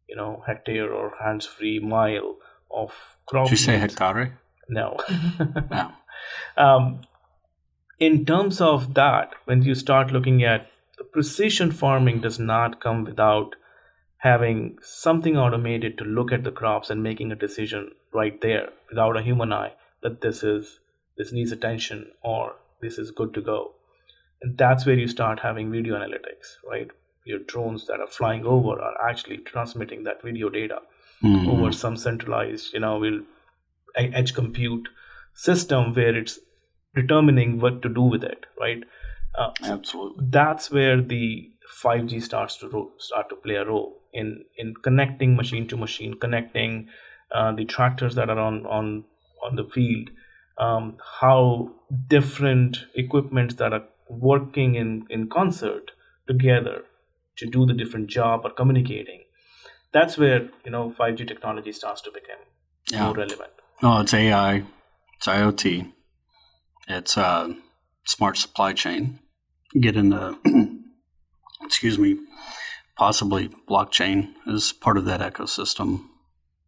you 0.08 0.16
know, 0.16 0.42
hectare 0.46 0.92
or 0.92 1.12
hands-free 1.22 1.78
mile 1.80 2.36
of 2.70 2.92
crop. 3.26 3.44
Did 3.46 3.52
you 3.52 3.56
say 3.58 3.78
hectare? 3.78 4.38
No. 4.68 4.96
no. 5.70 5.92
Um, 6.56 7.02
in 7.98 8.24
terms 8.24 8.60
of 8.60 8.94
that, 8.94 9.34
when 9.44 9.62
you 9.62 9.74
start 9.74 10.10
looking 10.10 10.42
at 10.42 10.68
precision 11.04 11.72
farming, 11.72 12.20
does 12.20 12.38
not 12.38 12.80
come 12.80 13.04
without 13.04 13.56
having 14.18 14.78
something 14.82 15.36
automated 15.36 15.98
to 15.98 16.04
look 16.04 16.32
at 16.32 16.42
the 16.42 16.50
crops 16.50 16.90
and 16.90 17.02
making 17.02 17.30
a 17.30 17.36
decision 17.36 17.90
right 18.12 18.40
there 18.40 18.70
without 18.88 19.16
a 19.16 19.22
human 19.22 19.52
eye 19.52 19.72
that 20.02 20.20
this 20.20 20.42
is 20.42 20.80
this 21.18 21.32
needs 21.32 21.52
attention 21.52 22.10
or 22.22 22.56
this 22.80 22.98
is 22.98 23.10
good 23.10 23.32
to 23.34 23.40
go. 23.40 23.72
And 24.42 24.58
that's 24.58 24.84
where 24.84 24.98
you 24.98 25.08
start 25.08 25.40
having 25.40 25.70
video 25.70 25.94
analytics, 25.96 26.56
right? 26.68 26.90
Your 27.24 27.38
drones 27.38 27.86
that 27.86 28.00
are 28.00 28.06
flying 28.06 28.44
over 28.44 28.80
are 28.80 29.08
actually 29.08 29.38
transmitting 29.38 30.04
that 30.04 30.22
video 30.22 30.50
data 30.50 30.80
mm-hmm. 31.22 31.48
over 31.48 31.72
some 31.72 31.96
centralized, 31.96 32.74
you 32.74 32.80
know, 32.80 32.98
will 32.98 33.20
edge 33.94 34.34
compute 34.34 34.88
system 35.34 35.94
where 35.94 36.14
it's 36.14 36.38
determining 36.94 37.60
what 37.60 37.82
to 37.82 37.88
do 37.88 38.02
with 38.02 38.24
it, 38.24 38.44
right? 38.60 38.84
Uh, 39.36 39.50
Absolutely. 39.62 40.24
That's 40.30 40.70
where 40.70 41.00
the 41.02 41.50
5G 41.82 42.22
starts 42.22 42.56
to 42.58 42.68
ro- 42.68 42.92
start 42.98 43.28
to 43.28 43.36
play 43.36 43.56
a 43.56 43.64
role 43.64 44.00
in 44.12 44.44
in 44.56 44.74
connecting 44.82 45.36
machine 45.36 45.68
to 45.68 45.76
machine, 45.76 46.14
connecting 46.14 46.88
uh, 47.32 47.52
the 47.52 47.64
tractors 47.64 48.14
that 48.14 48.30
are 48.30 48.38
on 48.38 48.64
on 48.66 49.04
on 49.42 49.56
the 49.56 49.64
field, 49.64 50.10
um, 50.58 50.96
how 51.20 51.70
different 52.08 52.86
equipments 52.94 53.56
that 53.56 53.72
are 53.72 53.84
working 54.08 54.74
in 54.74 55.06
in 55.10 55.28
concert 55.28 55.90
together 56.26 56.84
to 57.36 57.46
do 57.46 57.66
the 57.66 57.74
different 57.74 58.06
job 58.06 58.40
or 58.44 58.50
communicating. 58.50 59.24
That's 59.92 60.16
where 60.16 60.48
you 60.64 60.70
know 60.70 60.94
5G 60.98 61.28
technology 61.28 61.72
starts 61.72 62.00
to 62.02 62.10
become 62.10 62.42
yeah. 62.90 63.04
more 63.04 63.14
relevant. 63.14 63.50
No, 63.82 64.00
it's 64.00 64.14
AI, 64.14 64.64
it's 65.16 65.26
IoT, 65.26 65.92
it's 66.88 67.18
uh, 67.18 67.52
smart 68.06 68.38
supply 68.38 68.72
chain. 68.72 69.18
Get 69.78 69.96
into, 69.96 70.38
excuse 71.64 71.98
me, 71.98 72.18
possibly 72.96 73.48
blockchain 73.68 74.32
is 74.46 74.72
part 74.72 74.96
of 74.96 75.04
that 75.04 75.20
ecosystem, 75.20 76.04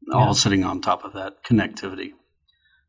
yeah. 0.07 0.19
all 0.19 0.35
sitting 0.35 0.65
on 0.65 0.81
top 0.81 1.05
of 1.05 1.13
that 1.15 1.43
connectivity. 1.45 2.13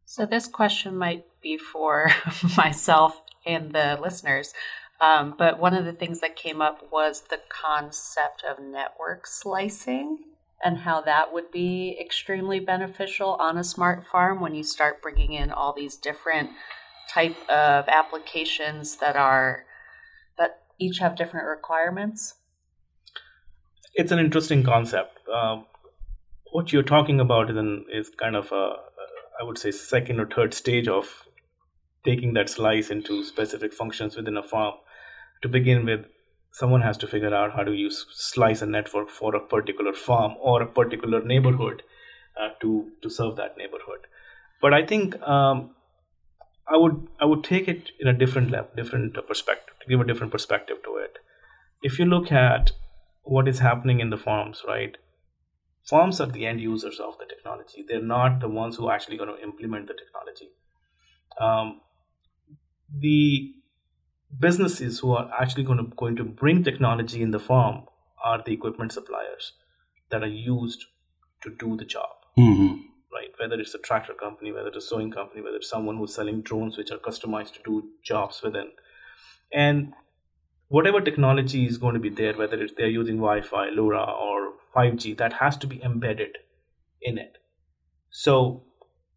So, 0.06 0.26
this 0.26 0.48
question 0.48 0.98
might 0.98 1.26
be 1.42 1.58
for 1.58 2.12
myself 2.58 3.22
and 3.46 3.72
the 3.72 3.98
listeners. 4.02 4.54
Um, 5.02 5.36
but 5.38 5.60
one 5.60 5.74
of 5.74 5.86
the 5.86 5.94
things 5.94 6.20
that 6.20 6.36
came 6.36 6.62
up 6.62 6.92
was 6.92 7.24
the 7.30 7.40
concept 7.48 8.44
of 8.44 8.60
network 8.60 9.26
slicing 9.26 10.20
and 10.64 10.80
how 10.80 11.00
that 11.02 11.32
would 11.34 11.52
be 11.52 11.98
extremely 12.00 12.60
beneficial 12.60 13.36
on 13.36 13.58
a 13.58 13.64
smart 13.64 14.06
farm 14.06 14.42
when 14.42 14.56
you 14.56 14.64
start 14.64 15.02
bringing 15.02 15.32
in 15.32 15.52
all 15.52 15.72
these 15.74 15.96
different 15.96 16.50
type 17.10 17.38
of 17.50 17.88
applications 17.88 18.98
that 18.98 19.16
are 19.16 19.66
each 20.80 21.00
have 21.00 21.16
different 21.16 21.48
requirements? 21.48 22.36
It's 23.94 24.12
an 24.12 24.20
interesting 24.20 24.64
concept. 24.64 25.20
Um, 25.34 25.66
what 26.52 26.74
you're 26.74 26.84
talking 26.84 27.20
about 27.20 27.50
is, 27.50 27.58
an, 27.58 27.86
is 27.92 28.10
kind 28.10 28.36
of 28.36 28.52
a 28.52 28.74
i 29.40 29.44
would 29.44 29.58
say 29.58 29.72
second 29.72 30.20
or 30.20 30.26
third 30.26 30.54
stage 30.54 30.88
of 30.88 31.28
taking 32.04 32.34
that 32.34 32.50
slice 32.50 32.90
into 32.90 33.24
specific 33.24 33.74
functions 33.74 34.16
within 34.16 34.38
a 34.38 34.44
farm 34.44 34.74
to 35.42 35.48
begin 35.48 35.86
with 35.86 36.06
someone 36.52 36.82
has 36.82 36.98
to 36.98 37.08
figure 37.08 37.34
out 37.34 37.54
how 37.54 37.64
to 37.64 37.74
use 37.74 38.06
slice 38.12 38.62
a 38.62 38.66
network 38.66 39.10
for 39.10 39.36
a 39.36 39.40
particular 39.40 39.94
farm 39.94 40.36
or 40.40 40.62
a 40.62 40.68
particular 40.68 41.22
neighborhood 41.24 41.84
uh, 42.42 42.50
to 42.62 42.92
to 43.02 43.10
serve 43.10 43.36
that 43.36 43.58
neighborhood. 43.58 44.08
But 44.62 44.74
I 44.74 44.86
think 44.86 45.22
um, 45.22 45.76
I 46.70 46.78
would 46.78 47.08
I 47.20 47.26
would 47.26 47.44
take 47.44 47.68
it 47.68 47.92
in 48.00 48.08
a 48.08 48.14
different 48.14 48.52
level, 48.52 48.70
different 48.76 49.18
perspective 49.28 49.76
to 49.82 49.88
give 49.88 50.00
a 50.00 50.06
different 50.06 50.32
perspective 50.32 50.78
to 50.84 50.96
it. 50.98 51.18
If 51.82 51.98
you 51.98 52.06
look 52.06 52.32
at 52.32 52.72
what 53.24 53.48
is 53.48 53.60
happening 53.60 54.00
in 54.00 54.10
the 54.10 54.18
farms, 54.18 54.64
right? 54.68 54.98
Farms 55.84 56.20
are 56.22 56.28
the 56.28 56.46
end 56.46 56.62
users 56.62 57.00
of 57.00 57.18
the 57.18 57.26
technology. 57.26 57.84
They're 57.88 58.02
not 58.02 58.40
the 58.40 58.50
ones 58.50 58.76
who 58.76 58.88
are 58.88 58.96
actually 58.96 59.18
going 59.18 59.36
to 59.36 59.42
implement 59.42 59.88
the 59.88 59.94
technology. 59.94 60.50
Um, 61.40 61.82
the 62.96 63.54
businesses 64.40 65.00
who 65.00 65.14
are 65.14 65.32
actually 65.40 65.64
going 65.64 65.78
to 65.78 65.96
going 65.96 66.16
to 66.18 66.24
bring 66.24 66.64
technology 66.64 67.22
in 67.22 67.32
the 67.32 67.40
farm 67.40 67.86
are 68.24 68.42
the 68.46 68.54
equipment 68.54 68.92
suppliers 68.92 69.54
that 70.12 70.24
are 70.24 70.28
used 70.28 70.86
to 71.42 71.50
do 71.58 71.78
the 71.78 71.86
job. 71.86 72.10
Mm-hmm. 72.38 72.82
Right, 73.20 73.32
whether 73.38 73.60
it's 73.60 73.76
a 73.76 73.80
tractor 73.80 74.14
company, 74.14 74.54
whether 74.54 74.70
it's 74.70 74.78
a 74.78 74.82
sowing 74.82 75.12
company, 75.12 75.42
whether 75.42 75.58
it's 75.58 75.70
someone 75.70 75.98
who's 75.98 76.16
selling 76.16 76.42
drones 76.42 76.78
which 76.78 76.90
are 76.90 76.98
customized 76.98 77.54
to 77.56 77.60
do 77.66 77.90
jobs 78.02 78.42
within, 78.42 78.70
and 79.52 79.94
whatever 80.70 81.02
technology 81.02 81.66
is 81.66 81.78
going 81.78 81.96
to 81.96 82.00
be 82.00 82.10
there, 82.10 82.34
whether 82.34 82.62
it's 82.62 82.74
they're 82.78 82.88
using 82.88 83.18
Wi-Fi, 83.18 83.72
LoRa, 83.72 84.08
or 84.08 84.54
5G, 84.74 85.18
that 85.18 85.34
has 85.34 85.58
to 85.58 85.68
be 85.68 85.84
embedded 85.84 86.38
in 87.02 87.18
it. 87.18 87.40
So 88.10 88.64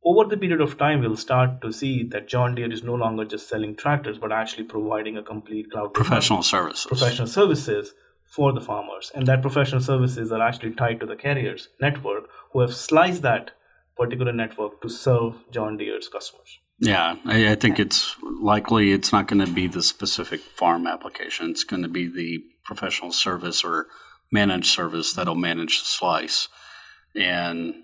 over 0.04 0.28
the 0.28 0.36
period 0.36 0.60
of 0.60 0.76
time, 0.78 1.00
we'll 1.00 1.16
start 1.16 1.60
to 1.60 1.72
see 1.72 2.02
that 2.08 2.26
John 2.26 2.56
Deere 2.56 2.72
is 2.72 2.82
no 2.82 2.94
longer 2.94 3.24
just 3.24 3.48
selling 3.48 3.76
tractors, 3.76 4.18
but 4.18 4.32
actually 4.32 4.64
providing 4.64 5.16
a 5.16 5.22
complete 5.22 5.70
cloud 5.70 5.94
professional 5.94 6.42
services. 6.42 6.86
Professional 6.86 7.28
services 7.28 7.94
for 8.26 8.52
the 8.52 8.60
farmers, 8.60 9.12
and 9.14 9.28
that 9.28 9.42
professional 9.42 9.80
services 9.80 10.32
are 10.32 10.42
actually 10.42 10.74
tied 10.74 10.98
to 10.98 11.06
the 11.06 11.14
carriers 11.14 11.68
network, 11.80 12.24
who 12.52 12.60
have 12.60 12.74
sliced 12.74 13.22
that 13.22 13.52
particular 13.96 14.32
network 14.32 14.80
to 14.82 14.88
serve 14.88 15.34
John 15.50 15.76
Deere's 15.76 16.08
customers. 16.08 16.58
Yeah, 16.78 17.16
I, 17.24 17.52
I 17.52 17.54
think 17.54 17.78
it's 17.78 18.16
likely 18.40 18.92
it's 18.92 19.12
not 19.12 19.28
going 19.28 19.44
to 19.44 19.52
be 19.52 19.68
the 19.68 19.82
specific 19.82 20.40
farm 20.40 20.86
application. 20.86 21.50
It's 21.50 21.64
going 21.64 21.82
to 21.82 21.88
be 21.88 22.08
the 22.08 22.42
professional 22.64 23.12
service 23.12 23.62
or 23.62 23.86
managed 24.32 24.66
service 24.66 25.12
that'll 25.12 25.34
manage 25.34 25.80
the 25.80 25.86
slice 25.86 26.48
and 27.14 27.74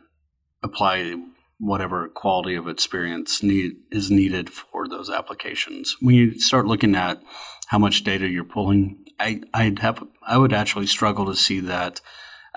apply 0.63 1.15
whatever 1.61 2.09
quality 2.09 2.55
of 2.55 2.69
experience 2.69 3.43
need, 3.43 3.73
is 3.91 4.11
needed 4.11 4.51
for 4.51 4.89
those 4.89 5.11
applications. 5.11 5.97
When 6.01 6.15
you 6.15 6.39
start 6.41 6.67
looking 6.67 6.95
at 6.95 7.23
how 7.69 7.79
much 7.79 8.05
data 8.05 8.29
you're 8.29 8.45
pulling, 8.45 9.05
I, 9.19 9.43
I'd 9.53 9.81
have 9.81 10.05
I 10.27 10.39
would 10.39 10.53
actually 10.53 10.87
struggle 10.87 11.27
to 11.27 11.35
see 11.35 11.61
that 11.61 12.01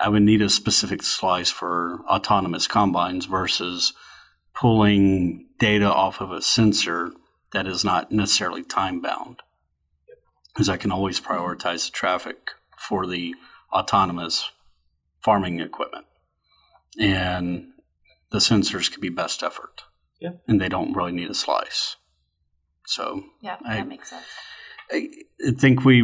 I 0.02 0.08
would 0.08 0.22
need 0.22 0.42
a 0.42 0.48
specific 0.48 1.04
slice 1.04 1.50
for 1.50 2.00
autonomous 2.08 2.66
combines 2.66 3.26
versus 3.26 3.92
pulling 4.52 5.46
data 5.60 5.86
off 5.86 6.20
of 6.20 6.32
a 6.32 6.42
sensor 6.42 7.12
that 7.52 7.68
is 7.68 7.84
not 7.84 8.10
necessarily 8.10 8.64
time 8.64 9.00
bound. 9.00 9.42
Because 10.52 10.68
I 10.68 10.76
can 10.76 10.90
always 10.90 11.20
prioritize 11.20 11.86
the 11.86 11.92
traffic 11.92 12.50
for 12.76 13.06
the 13.06 13.36
autonomous 13.72 14.50
farming 15.20 15.60
equipment. 15.60 16.06
And 16.98 17.68
the 18.32 18.38
sensors 18.38 18.90
could 18.90 19.00
be 19.00 19.08
best 19.08 19.40
effort. 19.44 19.82
Yeah. 20.20 20.32
And 20.48 20.60
they 20.60 20.68
don't 20.68 20.94
really 20.94 21.12
need 21.12 21.30
a 21.30 21.34
slice. 21.34 21.94
So 22.86 23.22
Yeah, 23.40 23.58
I- 23.64 23.76
that 23.76 23.88
makes 23.88 24.10
sense. 24.10 24.26
I 24.92 25.08
think 25.58 25.84
we 25.84 26.02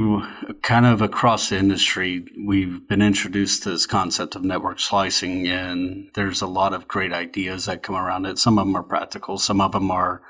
kind 0.62 0.86
of 0.86 1.02
across 1.02 1.50
the 1.50 1.58
industry, 1.58 2.24
we've 2.44 2.88
been 2.88 3.02
introduced 3.02 3.62
to 3.62 3.70
this 3.70 3.86
concept 3.86 4.34
of 4.34 4.44
network 4.44 4.80
slicing, 4.80 5.46
and 5.46 6.08
there's 6.14 6.40
a 6.40 6.46
lot 6.46 6.72
of 6.72 6.88
great 6.88 7.12
ideas 7.12 7.66
that 7.66 7.82
come 7.82 7.94
around 7.94 8.26
it. 8.26 8.38
Some 8.38 8.58
of 8.58 8.66
them 8.66 8.76
are 8.76 8.82
practical, 8.82 9.38
some 9.38 9.60
of 9.60 9.72
them 9.72 9.90
are. 9.90 10.22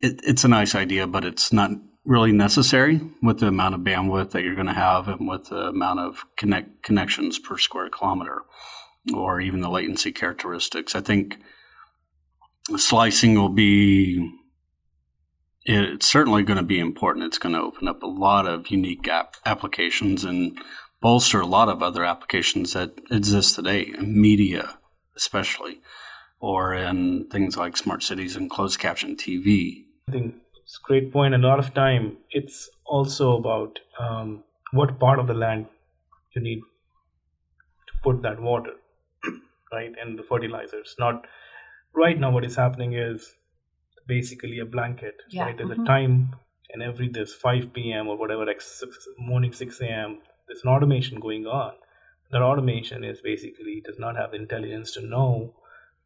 It, 0.00 0.20
it's 0.22 0.44
a 0.44 0.48
nice 0.48 0.74
idea, 0.74 1.06
but 1.06 1.24
it's 1.24 1.52
not 1.52 1.72
really 2.04 2.32
necessary 2.32 3.00
with 3.20 3.40
the 3.40 3.48
amount 3.48 3.74
of 3.74 3.80
bandwidth 3.80 4.30
that 4.30 4.44
you're 4.44 4.54
going 4.54 4.66
to 4.68 4.72
have 4.72 5.08
and 5.08 5.28
with 5.28 5.48
the 5.48 5.68
amount 5.68 6.00
of 6.00 6.24
connect 6.36 6.82
connections 6.82 7.38
per 7.38 7.58
square 7.58 7.90
kilometer, 7.90 8.42
or 9.12 9.40
even 9.40 9.60
the 9.60 9.70
latency 9.70 10.12
characteristics. 10.12 10.94
I 10.94 11.00
think 11.00 11.36
slicing 12.76 13.34
will 13.34 13.48
be 13.48 14.37
it's 15.64 16.06
certainly 16.06 16.42
going 16.42 16.56
to 16.56 16.62
be 16.62 16.80
important. 16.80 17.26
It's 17.26 17.38
going 17.38 17.54
to 17.54 17.60
open 17.60 17.88
up 17.88 18.02
a 18.02 18.06
lot 18.06 18.46
of 18.46 18.70
unique 18.70 19.06
app 19.08 19.36
applications 19.44 20.24
and 20.24 20.58
bolster 21.00 21.40
a 21.40 21.46
lot 21.46 21.68
of 21.68 21.82
other 21.82 22.04
applications 22.04 22.72
that 22.72 22.98
exist 23.10 23.54
today, 23.54 23.92
in 23.96 24.20
media 24.20 24.78
especially, 25.18 25.80
or 26.40 26.72
in 26.72 27.28
things 27.28 27.56
like 27.56 27.76
smart 27.76 28.02
cities 28.02 28.36
and 28.36 28.48
closed 28.48 28.78
caption 28.78 29.16
TV. 29.16 29.84
I 30.08 30.12
think 30.12 30.36
it's 30.62 30.78
a 30.82 30.86
great 30.86 31.12
point. 31.12 31.34
A 31.34 31.38
lot 31.38 31.58
of 31.58 31.74
time, 31.74 32.18
it's 32.30 32.70
also 32.86 33.36
about 33.36 33.80
um, 34.00 34.44
what 34.72 34.98
part 34.98 35.18
of 35.18 35.26
the 35.26 35.34
land 35.34 35.66
you 36.34 36.40
need 36.40 36.60
to 36.60 37.94
put 38.02 38.22
that 38.22 38.40
water, 38.40 38.72
right, 39.72 39.92
and 40.00 40.18
the 40.18 40.22
fertilizers. 40.22 40.94
Not 40.98 41.26
right 41.94 42.18
now. 42.18 42.30
What 42.30 42.44
is 42.44 42.56
happening 42.56 42.94
is 42.94 43.34
basically 44.08 44.58
a 44.58 44.64
blanket. 44.64 45.14
Yeah, 45.30 45.44
Right, 45.44 45.56
there's 45.56 45.70
mhm. 45.70 45.82
a 45.84 45.86
time, 45.86 46.34
and 46.72 46.82
every 46.82 47.08
this 47.08 47.34
5 47.34 47.72
p.m. 47.72 48.08
or 48.08 48.16
whatever, 48.18 48.44
like 48.46 48.60
six, 48.60 49.06
morning 49.18 49.52
6 49.52 49.80
a.m. 49.80 50.18
There's 50.48 50.62
an 50.64 50.70
automation 50.70 51.20
going 51.20 51.46
on. 51.46 51.72
That 52.32 52.42
automation 52.42 53.04
is 53.04 53.20
basically 53.22 53.82
does 53.84 53.98
not 53.98 54.16
have 54.16 54.30
the 54.32 54.36
intelligence 54.38 54.92
to 54.94 55.02
know 55.06 55.54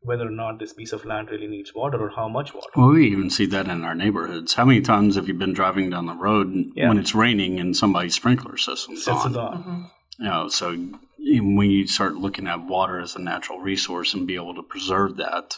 whether 0.04 0.26
or 0.26 0.30
not 0.32 0.58
this 0.58 0.72
piece 0.72 0.92
of 0.92 1.04
land 1.04 1.30
really 1.30 1.46
needs 1.46 1.72
water 1.74 1.98
or 2.04 2.10
how 2.10 2.28
much 2.28 2.52
water. 2.54 2.66
Well, 2.76 2.88
we 2.88 3.06
even 3.06 3.30
see 3.30 3.46
that 3.46 3.68
in 3.68 3.84
our 3.84 3.94
neighborhoods. 3.94 4.54
How 4.54 4.64
many 4.64 4.80
times 4.80 5.14
have 5.14 5.28
you 5.28 5.34
been 5.34 5.52
driving 5.52 5.90
down 5.90 6.06
the 6.06 6.14
road 6.14 6.52
Yeah. 6.74 6.88
when 6.88 6.98
it's 6.98 7.14
raining 7.14 7.60
and 7.60 7.76
somebody's 7.76 8.16
sprinkler 8.16 8.56
system's 8.56 9.04
Sets 9.04 9.24
on? 9.26 9.30
it 9.32 9.36
off. 9.38 9.64
Mhm. 9.64 9.90
You 10.18 10.24
know, 10.24 10.48
so 10.48 10.76
when 10.76 11.70
you 11.70 11.86
start 11.86 12.16
looking 12.16 12.48
at 12.48 12.64
water 12.64 12.98
as 13.00 13.14
a 13.14 13.20
natural 13.20 13.60
resource 13.60 14.12
and 14.12 14.26
be 14.26 14.34
able 14.34 14.54
to 14.56 14.62
preserve 14.62 15.16
that 15.18 15.56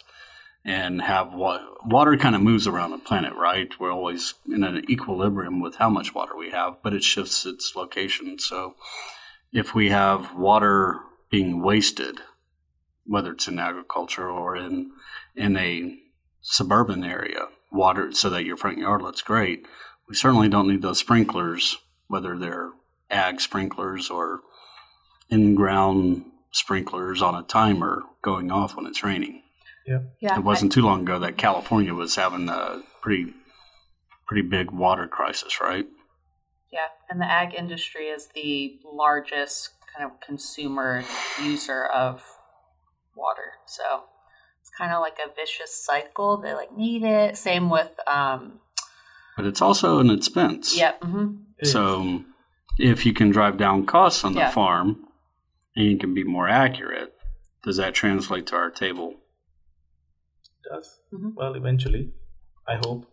and 0.65 1.03
have 1.03 1.35
wa- 1.35 1.61
water 1.85 2.17
kind 2.17 2.35
of 2.35 2.41
moves 2.41 2.67
around 2.67 2.91
the 2.91 2.99
planet, 2.99 3.35
right? 3.35 3.69
We're 3.79 3.93
always 3.93 4.35
in 4.47 4.65
an 4.65 4.91
equilibrium 4.91 5.61
with 5.61 5.77
how 5.77 5.91
much 5.91 6.15
water 6.15 6.37
we 6.37 6.51
have, 6.51 6.83
but 6.83 6.95
it 6.95 7.05
shifts 7.05 7.45
its 7.45 7.77
location. 7.77 8.39
So 8.39 8.75
if 9.53 9.75
we 9.75 9.91
have 9.91 10.35
water 10.35 11.01
being 11.31 11.63
wasted, 11.63 12.21
whether 13.07 13.33
it's 13.33 13.49
in 13.49 13.59
agriculture 13.59 14.29
or 14.29 14.57
in 14.57 14.93
in 15.37 15.57
a 15.57 15.99
suburban 16.41 17.05
area, 17.05 17.49
water 17.71 18.13
so 18.13 18.31
that 18.31 18.45
your 18.45 18.57
front 18.57 18.79
yard 18.79 19.03
looks 19.03 19.21
great, 19.21 19.67
we 20.09 20.15
certainly 20.15 20.49
don't 20.49 20.69
need 20.69 20.83
those 20.83 20.99
sprinklers, 20.99 21.79
whether 22.07 22.39
they're 22.39 22.71
ag 23.11 23.41
sprinklers 23.41 24.11
or 24.11 24.41
in 25.29 25.55
ground 25.55 26.25
sprinklers 26.53 27.21
on 27.21 27.35
a 27.35 27.43
timer 27.43 28.03
going 28.23 28.51
off 28.51 28.77
when 28.77 28.87
it's 28.87 29.03
raining. 29.05 29.44
Yeah, 29.87 30.37
It 30.39 30.45
wasn't 30.45 30.73
too 30.73 30.83
long 30.83 31.03
ago 31.03 31.19
that 31.19 31.37
California 31.37 31.93
was 31.95 32.17
having 32.17 32.49
a 32.49 32.83
pretty 33.03 33.33
pretty 34.27 34.43
big 34.49 34.71
water 34.71 35.07
crisis, 35.07 35.61
right? 35.61 35.87
Yeah, 36.73 36.87
and 37.11 37.21
the 37.21 37.27
ag 37.31 37.55
industry 37.55 38.07
is 38.07 38.29
the 38.35 38.79
largest 38.85 39.71
kind 39.95 40.11
of 40.11 40.19
consumer 40.21 41.05
user 41.43 41.85
of 41.85 42.23
water. 43.15 43.53
So 43.67 44.05
it's 44.61 44.71
kind 44.77 44.93
of 44.93 45.01
like 45.01 45.19
a 45.25 45.33
vicious 45.35 45.75
cycle. 45.75 46.39
They 46.39 46.55
like 46.55 46.75
need 46.77 47.03
it. 47.05 47.37
Same 47.37 47.69
with 47.69 47.93
um 48.09 48.61
But 49.37 49.45
it's 49.47 49.61
also 49.61 49.99
an 49.99 50.11
expense. 50.11 50.77
yeah, 50.77 50.93
hmm 51.03 51.35
So 51.63 52.25
if 52.79 53.05
you 53.07 53.13
can 53.13 53.31
drive 53.31 53.57
down 53.59 53.85
costs 53.87 54.25
on 54.25 54.33
the 54.33 54.41
Yeah. 54.41 54.51
farm 54.51 55.05
and 55.77 55.87
you 55.87 55.99
can 55.99 56.15
be 56.15 56.25
more 56.25 56.49
accurate, 56.49 57.13
does 57.63 57.77
that 57.77 57.95
translate 57.95 58.47
to 58.49 58.57
our 58.57 58.71
table 58.71 59.15
does. 60.75 61.01
Mhm. 61.13 61.35
Well, 61.35 61.55
eventually, 61.55 62.13
I 62.67 62.77
hope. 62.85 63.07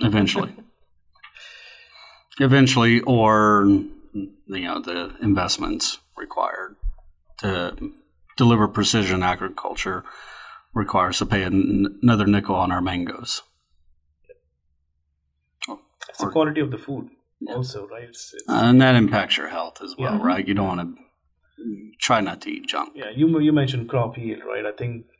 eventually? 0.00 0.52
eventually, 2.40 3.00
or 3.02 3.66
you 3.66 4.64
know 4.68 4.80
the 4.80 5.14
investments 5.20 5.98
required 6.16 6.76
to 7.38 7.52
deliver 8.36 8.66
precision 8.68 9.22
agriculture 9.22 10.02
requires 10.74 11.18
to 11.18 11.26
pay 11.26 11.42
an- 11.42 11.98
another 12.02 12.26
nickel 12.26 12.54
on 12.56 12.72
our 12.72 12.80
mangoes. 12.80 13.42
It's 16.08 16.18
the 16.18 16.26
Or- 16.26 16.32
quality 16.32 16.60
of 16.60 16.70
the 16.70 16.78
food, 16.78 17.04
Yeah. 17.40 17.54
also, 17.54 17.86
right? 17.86 18.04
It's, 18.08 18.34
it's, 18.34 18.48
Uh, 18.48 18.62
and 18.68 18.80
that 18.80 18.94
impacts 18.96 19.36
your 19.36 19.48
health 19.48 19.80
as 19.82 19.94
well, 19.98 20.16
Yeah. 20.16 20.26
right? 20.30 20.46
You 20.48 20.54
don't 20.54 20.66
want 20.74 20.82
to 20.96 21.02
try 22.00 22.20
not 22.20 22.40
to 22.42 22.50
eat 22.50 22.66
junk. 22.66 22.88
yeah, 22.96 23.10
you 23.18 23.26
you 23.46 23.52
mentioned 23.52 23.88
crop 23.88 24.16
yield, 24.18 24.42
right? 24.52 24.66
I 24.66 24.72
think 24.72 24.92
if 25.06 25.11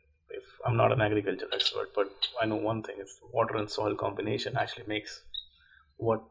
I'm 0.65 0.77
not 0.77 0.91
an 0.91 1.01
agriculture 1.01 1.47
expert, 1.53 1.89
but 1.95 2.09
I 2.41 2.45
know 2.45 2.55
one 2.55 2.81
thing: 2.83 2.95
it's 2.99 3.19
water 3.31 3.55
and 3.57 3.69
soil 3.69 3.95
combination 3.95 4.55
actually 4.57 4.85
makes 4.87 5.21
what 5.97 6.21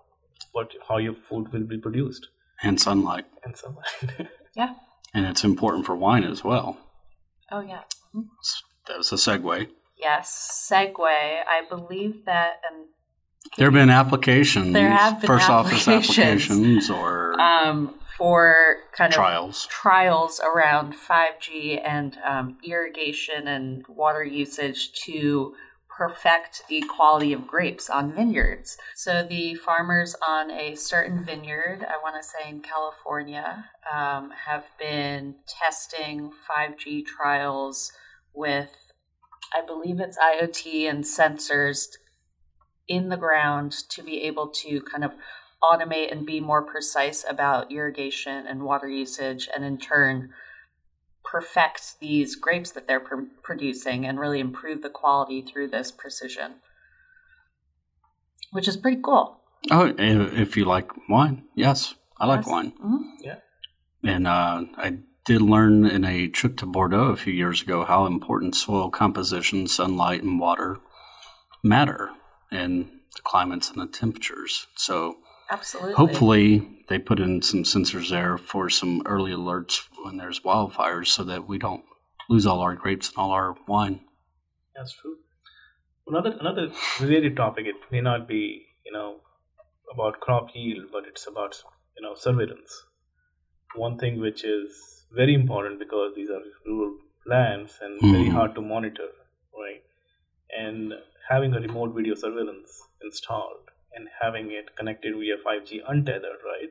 what 0.53 0.73
how 0.89 0.99
your 0.99 1.15
food 1.15 1.53
will 1.53 1.65
be 1.65 1.79
produced 1.79 2.29
And 2.63 2.81
sunlight. 2.81 3.27
and 3.45 3.57
so 3.57 3.77
Yeah. 4.57 4.75
And 5.15 5.27
it's 5.27 5.45
important 5.45 5.87
for 5.87 5.95
wine 5.97 6.25
as 6.25 6.43
well. 6.45 6.79
Oh 7.51 7.61
yeah. 7.61 7.83
That 8.87 8.99
was 8.99 9.13
a 9.13 9.17
segue. 9.17 9.69
Yes. 9.99 10.69
Segue. 10.71 10.99
I 11.57 11.63
believe 11.69 12.25
that 12.27 12.61
and 12.71 12.87
There 13.57 13.67
have 13.67 13.75
been 13.75 13.91
applications. 13.91 14.73
There 14.73 14.91
have 14.91 15.21
been 15.21 15.27
first 15.29 15.49
office 15.51 15.87
applications. 15.89 16.19
applications 16.19 16.91
or 16.91 17.39
um, 17.49 17.95
for 18.17 18.77
kind 18.97 19.13
of 19.13 19.17
trials. 19.17 19.67
trials 19.71 20.41
around 20.41 20.95
5G 20.95 21.81
and 21.85 22.19
um, 22.25 22.59
irrigation 22.65 23.49
and 23.49 23.85
water 23.89 24.25
usage 24.25 24.93
to 25.05 25.55
perfect 25.97 26.63
the 26.69 26.83
quality 26.83 27.33
of 27.33 27.47
grapes 27.47 27.91
on 27.91 28.13
vineyards. 28.13 28.77
So 28.95 29.23
the 29.23 29.55
farmers 29.55 30.17
on 30.27 30.51
a 30.51 30.75
certain 30.75 31.25
vineyard, 31.25 31.87
I 31.89 32.03
want 32.03 32.21
to 32.21 32.27
say 32.27 32.49
in 32.49 32.61
California, 32.61 33.67
um, 33.93 34.33
have 34.47 34.65
been 34.79 35.37
testing 35.47 36.33
5G 36.49 37.05
trials 37.05 37.93
with, 38.33 38.71
I 39.55 39.65
believe 39.65 40.01
it's 40.01 40.19
IoT 40.19 40.89
and 40.89 41.05
sensors 41.05 41.89
in 42.89 43.09
the 43.09 43.17
ground 43.17 43.73
to 43.91 44.03
be 44.03 44.23
able 44.23 44.49
to 44.49 44.81
kind 44.81 45.05
of 45.05 45.13
automate 45.63 46.11
and 46.11 46.27
be 46.27 46.41
more 46.41 46.63
precise 46.63 47.25
about 47.29 47.71
irrigation 47.71 48.47
and 48.47 48.63
water 48.63 48.89
usage, 48.89 49.49
and 49.55 49.65
in 49.65 49.79
turn, 49.79 50.31
perfect 51.25 52.01
these 52.01 52.35
grapes 52.37 52.71
that 52.73 52.87
they're 52.87 53.01
pr- 53.01 53.23
producing 53.43 54.05
and 54.05 54.19
really 54.19 54.41
improve 54.41 54.83
the 54.83 54.91
quality 54.91 55.41
through 55.41 55.69
this 55.69 55.91
precision, 55.91 56.55
which 58.51 58.69
is 58.69 58.77
pretty 58.77 59.01
cool. 59.01 59.39
Oh, 59.71 59.95
if 59.97 60.57
you 60.57 60.65
like 60.65 60.91
wine, 61.09 61.45
yes, 61.55 61.95
I 62.19 62.27
like 62.27 62.41
Yes. 62.41 62.47
wine. 62.49 62.73
Mhm. 62.83 63.03
Yeah. 63.21 63.37
And 64.05 64.27
uh, 64.27 64.65
I 64.77 64.99
did 65.25 65.41
learn 65.41 65.87
in 65.87 66.05
a 66.05 66.27
trip 66.29 66.57
to 66.59 66.67
Bordeaux 66.67 67.11
a 67.11 67.17
few 67.17 67.33
years 67.33 67.63
ago 67.63 67.85
how 67.85 68.07
important 68.07 68.57
soil 68.57 68.91
composition, 68.91 69.69
sunlight, 69.69 70.23
and 70.23 70.41
water 70.41 70.81
matter 71.63 72.11
in 72.51 73.01
the 73.15 73.23
climates 73.23 73.71
and 73.71 73.81
the 73.81 73.87
temperatures. 73.87 74.67
So 74.75 75.19
Absolutely. 75.53 75.95
hopefully 75.95 76.69
they 76.89 76.99
put 76.99 77.21
in 77.21 77.43
some 77.43 77.63
sensors 77.65 78.11
there 78.11 78.39
for 78.39 78.71
some 78.71 79.03
early 79.07 79.33
alerts 79.33 79.83
when 80.03 80.17
there's 80.17 80.41
wildfires 80.41 81.09
so 81.09 81.23
that 81.25 81.47
we 81.47 81.59
don't 81.59 81.85
lose 82.31 82.47
all 82.47 82.61
our 82.61 82.75
grapes 82.75 83.09
and 83.09 83.19
all 83.19 83.31
our 83.31 83.55
wine. 83.69 84.01
That's 84.75 84.93
true. 84.95 85.17
Another 86.07 86.37
another 86.41 86.73
related 87.01 87.37
topic. 87.37 87.67
It 87.67 87.77
may 87.91 88.01
not 88.01 88.27
be 88.27 88.67
you 88.87 88.93
know 88.93 89.21
about 89.93 90.21
crop 90.21 90.49
yield, 90.55 90.87
but 90.91 91.05
it's 91.07 91.27
about 91.27 91.55
you 91.97 92.03
know 92.03 92.15
surveillance. 92.15 92.73
One 93.75 93.99
thing 93.99 94.21
which 94.21 94.45
is 94.45 95.07
very 95.13 95.35
important 95.35 95.79
because 95.79 96.15
these 96.17 96.31
are 96.31 96.43
rural 96.67 96.97
lands 97.27 97.79
and 97.83 98.01
very 98.01 98.29
Mhm. 98.29 98.33
hard 98.39 98.55
to 98.57 98.63
monitor, 98.63 99.09
right? 99.63 99.83
And 100.65 100.95
having 101.29 101.55
a 101.55 101.61
remote 101.61 101.95
video 101.99 102.15
surveillance 102.15 102.73
installed 103.03 103.62
and 103.95 104.09
having 104.21 104.51
it 104.51 104.77
connected 104.77 105.15
via 105.15 105.37
5G 105.37 105.81
untethered, 105.87 106.41
right? 106.45 106.71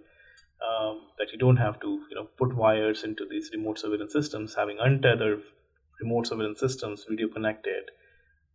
Um, 0.62 1.02
that 1.18 1.32
you 1.32 1.40
don't 1.40 1.58
have 1.58 1.80
to 1.80 1.88
you 2.10 2.16
know 2.16 2.28
put 2.38 2.56
wires 2.56 3.04
into 3.04 3.26
these 3.30 3.50
remote 3.54 3.80
surveillance 3.80 4.14
systems. 4.14 4.56
Having 4.56 4.78
untethered 4.80 5.42
remote 6.00 6.28
surveillance 6.28 6.60
systems, 6.60 7.06
video 7.10 7.28
connected 7.28 7.92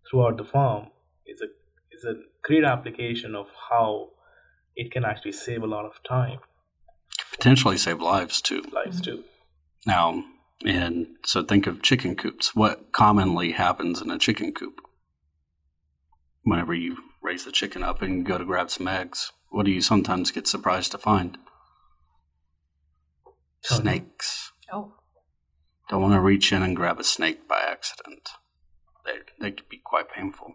throughout 0.09 0.37
the 0.37 0.44
farm 0.44 0.88
is 1.26 1.40
a 1.42 1.46
is 1.96 2.05
a 2.05 2.14
great 2.42 2.64
application 2.64 3.35
of 3.35 3.46
how 3.70 4.11
it 4.76 4.92
can 4.92 5.05
actually 5.05 5.33
save 5.33 5.62
a 5.62 5.66
lot 5.66 5.85
of 5.85 5.92
time 6.09 6.38
Potentially 7.33 7.76
save 7.76 8.00
lives 8.00 8.40
too. 8.40 8.62
lives 8.72 9.00
too 9.00 9.24
Now, 9.87 10.24
and 10.64 11.07
so 11.24 11.42
think 11.42 11.66
of 11.66 11.83
chicken 11.83 12.16
coops. 12.16 12.55
What 12.55 12.92
commonly 12.92 13.52
happens 13.52 14.00
in 14.00 14.11
a 14.11 14.18
chicken 14.18 14.52
coop? 14.52 14.81
Whenever 16.44 16.74
you 16.74 16.96
raise 17.27 17.45
the 17.45 17.51
chicken 17.51 17.83
up 17.83 18.03
and 18.03 18.25
go 18.25 18.39
to 18.39 18.45
grab 18.45 18.71
some 18.71 18.87
eggs, 18.87 19.33
what 19.51 19.67
do 19.67 19.73
you 19.73 19.81
sometimes 19.81 20.31
get 20.31 20.47
surprised 20.47 20.93
to 20.93 20.99
find? 20.99 21.37
Tell 23.65 23.79
me. 23.79 23.83
Snakes. 23.83 24.53
oh, 24.73 24.93
Don't 25.91 26.03
want 26.03 26.15
to 26.15 26.21
reach 26.21 26.53
in 26.53 26.62
and 26.62 26.77
grab 26.77 27.01
a 27.01 27.05
snake 27.05 27.49
by 27.49 27.61
accident. 27.67 28.29
They, 29.05 29.19
they 29.41 29.51
could 29.51 29.69
be 29.69 29.81
quite 29.85 30.09
painful, 30.09 30.55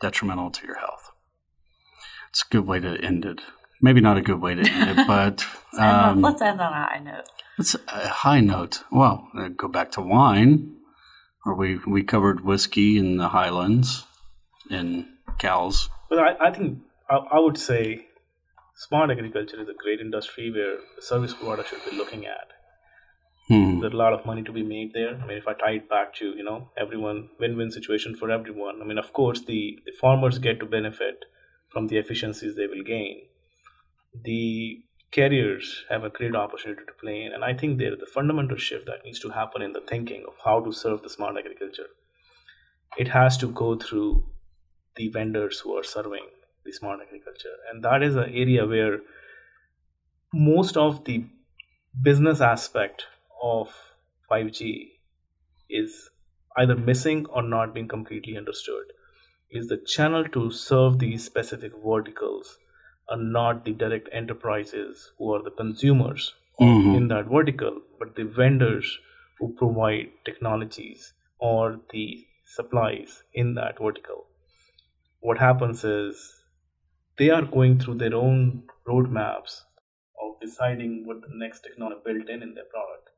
detrimental 0.00 0.50
to 0.50 0.66
your 0.66 0.78
health. 0.78 1.10
It's 2.30 2.42
a 2.42 2.52
good 2.52 2.66
way 2.66 2.80
to 2.80 2.98
end 3.04 3.26
it. 3.26 3.42
Maybe 3.82 4.00
not 4.00 4.16
a 4.16 4.22
good 4.22 4.40
way 4.40 4.54
to 4.54 4.62
end 4.66 4.98
it, 4.98 5.06
but 5.06 5.44
let's, 5.72 5.78
end 5.78 5.84
on, 5.84 6.08
um, 6.08 6.20
let's 6.22 6.40
end 6.40 6.60
on 6.60 6.72
a 6.72 6.86
high 6.86 7.00
note. 7.04 7.24
it's 7.58 7.74
a 7.74 8.08
high 8.08 8.40
note. 8.40 8.82
Well, 8.90 9.28
uh, 9.36 9.48
go 9.48 9.68
back 9.68 9.90
to 9.92 10.00
wine, 10.00 10.76
where 11.42 11.54
we, 11.54 11.78
we 11.86 12.02
covered 12.02 12.44
whiskey 12.44 12.96
in 12.96 13.18
the 13.18 13.28
Highlands 13.28 14.04
and 14.70 15.06
cows. 15.38 15.88
but 16.08 16.18
i, 16.18 16.48
I 16.48 16.50
think 16.50 16.78
I, 17.10 17.16
I 17.16 17.38
would 17.38 17.58
say 17.58 18.06
smart 18.76 19.10
agriculture 19.10 19.60
is 19.60 19.68
a 19.68 19.74
great 19.84 20.00
industry 20.00 20.50
where 20.50 20.76
the 20.96 21.02
service 21.02 21.34
provider 21.34 21.64
should 21.64 21.84
be 21.90 21.96
looking 21.96 22.26
at 22.26 22.48
Hmm. 23.48 23.80
there's 23.80 23.92
a 23.92 23.96
lot 23.96 24.14
of 24.14 24.24
money 24.24 24.42
to 24.42 24.52
be 24.52 24.62
made 24.62 24.92
there 24.94 25.10
i 25.16 25.26
mean 25.26 25.36
if 25.36 25.46
i 25.46 25.52
tie 25.52 25.72
it 25.72 25.88
back 25.88 26.14
to 26.14 26.28
you 26.36 26.42
know 26.44 26.70
everyone 26.78 27.18
win-win 27.38 27.70
situation 27.70 28.16
for 28.16 28.30
everyone 28.30 28.80
i 28.80 28.86
mean 28.86 28.96
of 28.96 29.12
course 29.12 29.44
the, 29.44 29.78
the 29.84 29.92
farmers 30.00 30.38
get 30.38 30.58
to 30.60 30.66
benefit 30.66 31.26
from 31.68 31.88
the 31.88 31.98
efficiencies 31.98 32.56
they 32.56 32.66
will 32.66 32.82
gain 32.82 33.26
the 34.24 34.82
carriers 35.10 35.84
have 35.90 36.04
a 36.04 36.10
great 36.10 36.34
opportunity 36.34 36.82
to 36.86 36.92
play 37.02 37.22
in 37.22 37.32
and 37.32 37.44
i 37.44 37.52
think 37.52 37.78
there 37.78 37.92
is 37.94 38.02
a 38.02 38.06
fundamental 38.14 38.56
shift 38.56 38.86
that 38.86 39.04
needs 39.04 39.20
to 39.20 39.28
happen 39.30 39.62
in 39.62 39.72
the 39.74 39.80
thinking 39.92 40.24
of 40.26 40.34
how 40.44 40.58
to 40.64 40.72
serve 40.72 41.02
the 41.02 41.10
smart 41.10 41.36
agriculture 41.36 41.90
it 42.96 43.08
has 43.08 43.36
to 43.36 43.48
go 43.48 43.76
through 43.76 44.24
the 44.96 45.08
vendors 45.08 45.60
who 45.60 45.76
are 45.76 45.82
serving 45.84 46.26
the 46.64 46.72
smart 46.72 47.00
agriculture 47.06 47.56
and 47.70 47.82
that 47.84 48.02
is 48.02 48.16
an 48.16 48.30
area 48.32 48.66
where 48.66 49.00
most 50.32 50.76
of 50.76 51.04
the 51.04 51.24
business 52.02 52.40
aspect 52.40 53.04
of 53.42 53.74
5G 54.30 54.92
is 55.68 56.10
either 56.56 56.76
missing 56.76 57.26
or 57.26 57.42
not 57.42 57.74
being 57.74 57.88
completely 57.88 58.36
understood. 58.36 58.92
Is 59.50 59.68
the 59.68 59.76
channel 59.76 60.24
to 60.28 60.50
serve 60.50 60.98
these 60.98 61.24
specific 61.24 61.72
verticals 61.84 62.58
are 63.08 63.16
not 63.16 63.64
the 63.64 63.72
direct 63.72 64.08
enterprises 64.12 65.12
who 65.18 65.32
are 65.34 65.42
the 65.42 65.50
consumers 65.50 66.34
Mhm. 66.60 66.96
in 66.96 67.08
that 67.08 67.26
vertical, 67.26 67.80
but 67.98 68.14
the 68.16 68.24
vendors 68.24 68.98
who 69.38 69.52
provide 69.54 70.12
technologies 70.24 71.12
or 71.38 71.80
the 71.90 72.26
supplies 72.44 73.22
in 73.32 73.54
that 73.54 73.78
vertical. 73.78 74.26
What 75.24 75.38
happens 75.38 75.84
is 75.84 76.44
they 77.16 77.30
are 77.30 77.40
going 77.46 77.80
through 77.80 77.94
their 77.94 78.14
own 78.14 78.64
roadmaps 78.86 79.62
of 80.22 80.38
deciding 80.38 81.06
what 81.06 81.22
the 81.22 81.34
next 81.34 81.60
technology 81.60 82.02
built 82.04 82.28
in 82.28 82.42
in 82.42 82.52
their 82.52 82.66
product. 82.66 83.08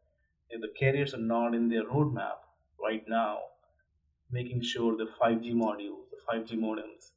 If 0.49 0.61
the 0.61 0.73
carriers 0.79 1.14
are 1.14 1.27
not 1.35 1.53
in 1.53 1.69
their 1.69 1.83
roadmap 1.83 2.37
right 2.81 3.03
now, 3.09 3.38
making 4.31 4.62
sure 4.62 4.97
the 4.97 5.09
5G 5.21 5.53
modules, 5.55 6.07
the 6.12 6.21
5G 6.31 6.53
modems 6.53 7.11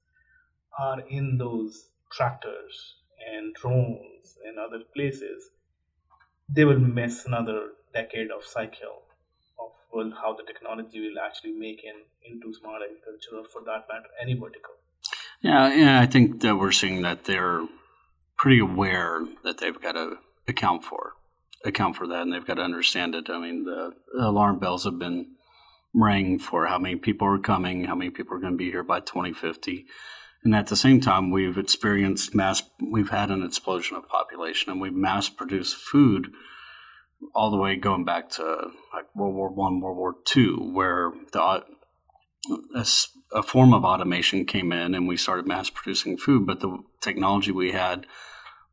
are 0.79 1.01
in 1.01 1.37
those 1.37 1.89
tractors 2.11 2.95
and 3.31 3.53
drones 3.53 4.39
and 4.43 4.57
other 4.57 4.79
places, 4.95 5.51
they 6.51 6.65
will 6.65 6.79
miss 6.79 7.27
another 7.27 7.73
decade 7.93 8.31
of 8.31 8.43
cycle 8.43 9.03
well, 9.91 10.11
how 10.21 10.35
the 10.35 10.43
technology 10.43 10.99
will 10.99 11.19
actually 11.19 11.53
make 11.53 11.83
in 11.83 11.95
into 12.23 12.53
smart 12.53 12.81
agriculture 12.83 13.37
or 13.37 13.45
for 13.45 13.61
that 13.65 13.85
matter 13.91 14.09
any 14.21 14.33
vertical. 14.33 14.75
Yeah, 15.41 15.73
yeah, 15.73 16.01
I 16.01 16.05
think 16.05 16.41
that 16.41 16.57
we're 16.57 16.71
seeing 16.71 17.01
that 17.01 17.25
they're 17.25 17.65
pretty 18.37 18.59
aware 18.59 19.25
that 19.43 19.59
they've 19.59 19.81
got 19.81 19.93
to 19.93 20.17
account 20.47 20.83
for 20.83 21.13
account 21.65 21.95
for 21.95 22.07
that, 22.07 22.21
and 22.21 22.33
they've 22.33 22.45
got 22.45 22.55
to 22.55 22.61
understand 22.61 23.15
it. 23.15 23.29
I 23.29 23.39
mean, 23.39 23.65
the 23.65 23.93
alarm 24.17 24.59
bells 24.59 24.85
have 24.85 24.99
been 24.99 25.35
rang 25.93 26.39
for 26.39 26.67
how 26.67 26.77
many 26.77 26.95
people 26.95 27.27
are 27.27 27.39
coming, 27.39 27.85
how 27.85 27.95
many 27.95 28.11
people 28.11 28.35
are 28.35 28.39
going 28.39 28.53
to 28.53 28.57
be 28.57 28.71
here 28.71 28.83
by 28.83 28.99
2050, 28.99 29.85
and 30.43 30.55
at 30.55 30.67
the 30.67 30.75
same 30.75 31.01
time, 31.01 31.31
we've 31.31 31.57
experienced 31.57 32.33
mass. 32.33 32.63
We've 32.81 33.09
had 33.09 33.29
an 33.29 33.43
explosion 33.43 33.97
of 33.97 34.07
population, 34.07 34.71
and 34.71 34.79
we've 34.79 34.93
mass 34.93 35.29
produced 35.29 35.75
food 35.75 36.31
all 37.35 37.51
the 37.51 37.57
way 37.57 37.75
going 37.75 38.05
back 38.05 38.29
to 38.29 38.43
like 38.93 39.05
World 39.15 39.35
War 39.35 39.49
One, 39.49 39.81
World 39.81 39.97
War 39.97 40.15
Two, 40.25 40.57
where 40.73 41.11
the 41.31 41.63
a, 42.75 42.85
a 43.33 43.43
form 43.43 43.73
of 43.73 43.83
automation 43.83 44.45
came 44.45 44.71
in 44.71 44.95
and 44.95 45.07
we 45.07 45.17
started 45.17 45.47
mass 45.47 45.69
producing 45.69 46.17
food, 46.17 46.45
but 46.45 46.59
the 46.59 46.77
technology 47.01 47.51
we 47.51 47.71
had 47.71 48.05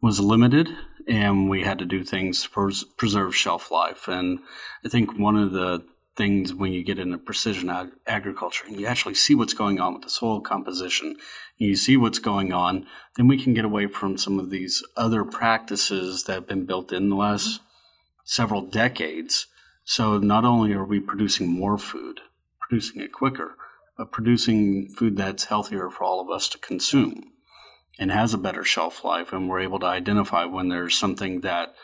was 0.00 0.20
limited 0.20 0.68
and 1.08 1.48
we 1.48 1.62
had 1.62 1.78
to 1.78 1.84
do 1.84 2.02
things 2.04 2.42
to 2.42 2.50
pres- 2.50 2.84
preserve 2.96 3.34
shelf 3.34 3.70
life. 3.70 4.08
And 4.08 4.40
I 4.84 4.88
think 4.88 5.18
one 5.18 5.36
of 5.36 5.52
the 5.52 5.84
things 6.16 6.54
when 6.54 6.72
you 6.72 6.82
get 6.82 6.98
into 6.98 7.18
precision 7.18 7.68
ag- 7.68 7.92
agriculture 8.06 8.64
and 8.66 8.80
you 8.80 8.86
actually 8.86 9.14
see 9.14 9.34
what's 9.34 9.52
going 9.52 9.78
on 9.80 9.94
with 9.94 10.02
the 10.02 10.10
soil 10.10 10.40
composition, 10.40 11.16
you 11.58 11.76
see 11.76 11.96
what's 11.96 12.18
going 12.18 12.52
on, 12.52 12.86
then 13.16 13.28
we 13.28 13.42
can 13.42 13.52
get 13.52 13.64
away 13.64 13.86
from 13.86 14.16
some 14.16 14.38
of 14.38 14.50
these 14.50 14.82
other 14.96 15.24
practices 15.24 16.24
that 16.24 16.32
have 16.32 16.48
been 16.48 16.64
built 16.64 16.92
in 16.92 17.10
the 17.10 17.16
last 17.16 17.60
several 18.26 18.60
decades. 18.60 19.46
So 19.84 20.18
not 20.18 20.44
only 20.44 20.74
are 20.74 20.84
we 20.84 21.00
producing 21.00 21.48
more 21.48 21.78
food, 21.78 22.20
producing 22.60 23.00
it 23.00 23.12
quicker, 23.12 23.56
but 23.96 24.12
producing 24.12 24.90
food 24.90 25.16
that's 25.16 25.44
healthier 25.44 25.88
for 25.88 26.04
all 26.04 26.20
of 26.20 26.28
us 26.28 26.48
to 26.50 26.58
consume 26.58 27.32
and 27.98 28.10
has 28.10 28.34
a 28.34 28.38
better 28.38 28.64
shelf 28.64 29.04
life. 29.04 29.32
And 29.32 29.48
we're 29.48 29.60
able 29.60 29.78
to 29.78 29.86
identify 29.86 30.44
when 30.44 30.68
there's 30.68 30.98
something 30.98 31.40
that, 31.40 31.74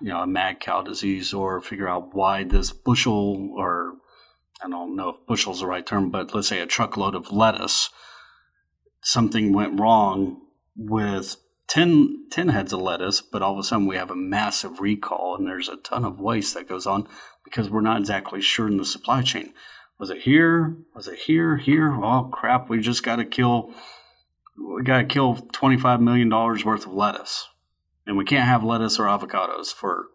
you 0.00 0.08
know, 0.08 0.22
a 0.22 0.26
mad 0.26 0.58
cow 0.58 0.82
disease 0.82 1.32
or 1.32 1.60
figure 1.60 1.88
out 1.88 2.14
why 2.14 2.42
this 2.42 2.72
bushel 2.72 3.54
or 3.56 3.94
I 4.64 4.68
don't 4.68 4.96
know 4.96 5.10
if 5.10 5.26
bushel's 5.26 5.60
the 5.60 5.66
right 5.66 5.86
term, 5.86 6.10
but 6.10 6.34
let's 6.34 6.48
say 6.48 6.60
a 6.60 6.66
truckload 6.66 7.14
of 7.14 7.32
lettuce, 7.32 7.90
something 9.02 9.52
went 9.52 9.78
wrong 9.78 10.40
with 10.76 11.36
10, 11.68 12.26
10 12.30 12.48
heads 12.48 12.72
of 12.72 12.80
lettuce, 12.80 13.20
but 13.20 13.42
all 13.42 13.52
of 13.52 13.58
a 13.58 13.62
sudden 13.62 13.86
we 13.86 13.96
have 13.96 14.10
a 14.10 14.16
massive 14.16 14.80
recall 14.80 15.36
and 15.36 15.46
there's 15.46 15.68
a 15.68 15.76
ton 15.76 16.04
of 16.04 16.20
waste 16.20 16.54
that 16.54 16.68
goes 16.68 16.86
on 16.86 17.08
because 17.44 17.70
we're 17.70 17.80
not 17.80 17.98
exactly 17.98 18.40
sure 18.40 18.66
in 18.66 18.76
the 18.76 18.84
supply 18.84 19.22
chain. 19.22 19.52
Was 20.02 20.10
it 20.10 20.22
here? 20.22 20.76
Was 20.96 21.06
it 21.06 21.20
here? 21.20 21.58
Here? 21.58 21.92
Oh 21.92 22.24
crap! 22.24 22.68
We 22.68 22.80
just 22.80 23.04
got 23.04 23.16
to 23.16 23.24
kill. 23.24 23.72
We 24.58 24.82
got 24.82 24.98
to 24.98 25.04
kill 25.04 25.36
twenty-five 25.52 26.00
million 26.00 26.28
dollars 26.28 26.64
worth 26.64 26.86
of 26.86 26.92
lettuce, 26.92 27.48
and 28.04 28.16
we 28.16 28.24
can't 28.24 28.48
have 28.48 28.64
lettuce 28.64 28.98
or 28.98 29.04
avocados 29.04 29.72
for 29.72 30.06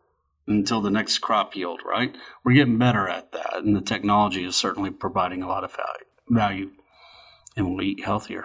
until 0.46 0.82
the 0.82 0.90
next 0.90 1.20
crop 1.20 1.56
yield. 1.56 1.80
Right? 1.86 2.14
We're 2.44 2.56
getting 2.56 2.78
better 2.78 3.08
at 3.08 3.32
that, 3.32 3.60
and 3.64 3.78
the 3.78 3.82
technology 3.82 4.44
is 4.44 4.58
certainly 4.58 4.92
providing 4.92 5.42
a 5.42 5.48
lot 5.48 5.64
of 5.64 5.78
value, 6.30 6.72
and 7.56 7.70
we'll 7.70 7.82
eat 7.82 8.04
healthier 8.04 8.44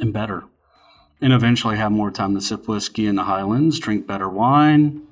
and 0.00 0.12
better, 0.12 0.46
and 1.20 1.32
eventually 1.32 1.76
have 1.76 1.92
more 1.92 2.10
time 2.10 2.34
to 2.34 2.40
sip 2.40 2.66
whiskey 2.66 3.06
in 3.06 3.16
the 3.16 3.24
Highlands, 3.24 3.78
drink 3.78 4.06
better 4.06 4.28
wine. 4.28 5.06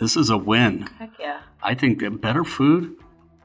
This 0.00 0.16
is 0.16 0.28
a 0.28 0.36
win. 0.36 0.88
Heck 0.98 1.12
yeah! 1.18 1.40
I 1.62 1.74
think 1.74 2.02
better 2.20 2.44
food 2.44 2.96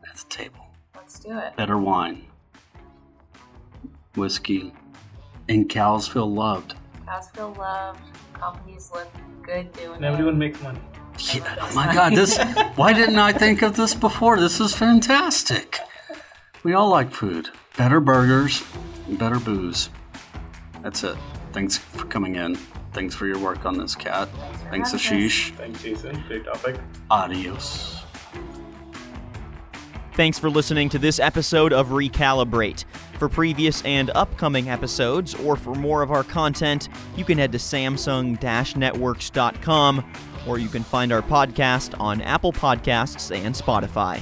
at 0.10 0.18
the 0.18 0.26
table 0.30 0.68
Let's 0.96 1.20
do 1.20 1.38
it. 1.38 1.56
Better 1.56 1.78
wine, 1.78 2.26
whiskey, 4.15 4.74
and 5.48 5.70
cows 5.70 6.08
feel 6.08 6.32
loved. 6.32 6.76
Cows 7.06 7.30
feel 7.30 7.54
loved. 7.58 8.02
Companies 8.34 8.92
look 8.94 9.08
good 9.42 9.72
doing 9.74 9.96
and 9.96 10.06
everyone 10.06 10.38
makes 10.38 10.62
money. 10.62 10.80
Yeah, 11.34 11.56
oh 11.62 11.74
my 11.76 11.94
God! 11.94 12.15
This. 12.15 12.38
why 12.76 12.94
didn't 12.94 13.18
I 13.18 13.34
think 13.34 13.62
of 13.62 13.76
this 13.76 13.94
before? 13.94 14.39
This 14.39 14.60
is 14.60 14.74
fantastic. 14.74 15.80
We 16.63 16.74
all 16.74 16.89
like 16.89 17.12
food. 17.12 17.50
Better 17.78 18.00
burgers, 18.00 18.63
better 19.08 19.39
booze. 19.39 19.89
That's 20.82 21.04
it. 21.04 21.18
Thanks 21.51 21.77
for 21.77 22.05
coming 22.05 22.35
in. 22.35 22.55
Thanks 22.93 23.15
for 23.15 23.27
your 23.27 23.39
work 23.39 23.65
on 23.65 23.77
this, 23.77 23.95
Kat. 23.95 24.29
Thanks, 24.69 24.91
Thanks 24.91 24.93
Ashish. 24.93 25.55
Thanks, 25.55 25.81
Jason. 25.83 26.23
Great 26.27 26.45
topic. 26.45 26.79
Adios. 27.09 28.03
Thanks 30.13 30.38
for 30.38 30.49
listening 30.49 30.89
to 30.89 30.99
this 30.99 31.17
episode 31.19 31.71
of 31.71 31.89
Recalibrate. 31.89 32.83
For 33.19 33.29
previous 33.29 33.81
and 33.83 34.09
upcoming 34.12 34.69
episodes, 34.69 35.33
or 35.35 35.55
for 35.55 35.75
more 35.75 36.01
of 36.01 36.12
our 36.12 36.23
content, 36.23 36.89
you 37.15 37.23
can 37.23 37.38
head 37.38 37.51
to 37.53 37.57
Samsung 37.57 38.38
networks.com, 38.75 40.13
or 40.47 40.59
you 40.59 40.67
can 40.67 40.83
find 40.83 41.12
our 41.12 41.21
podcast 41.21 41.99
on 41.99 42.21
Apple 42.21 42.51
Podcasts 42.51 43.33
and 43.33 43.55
Spotify. 43.55 44.21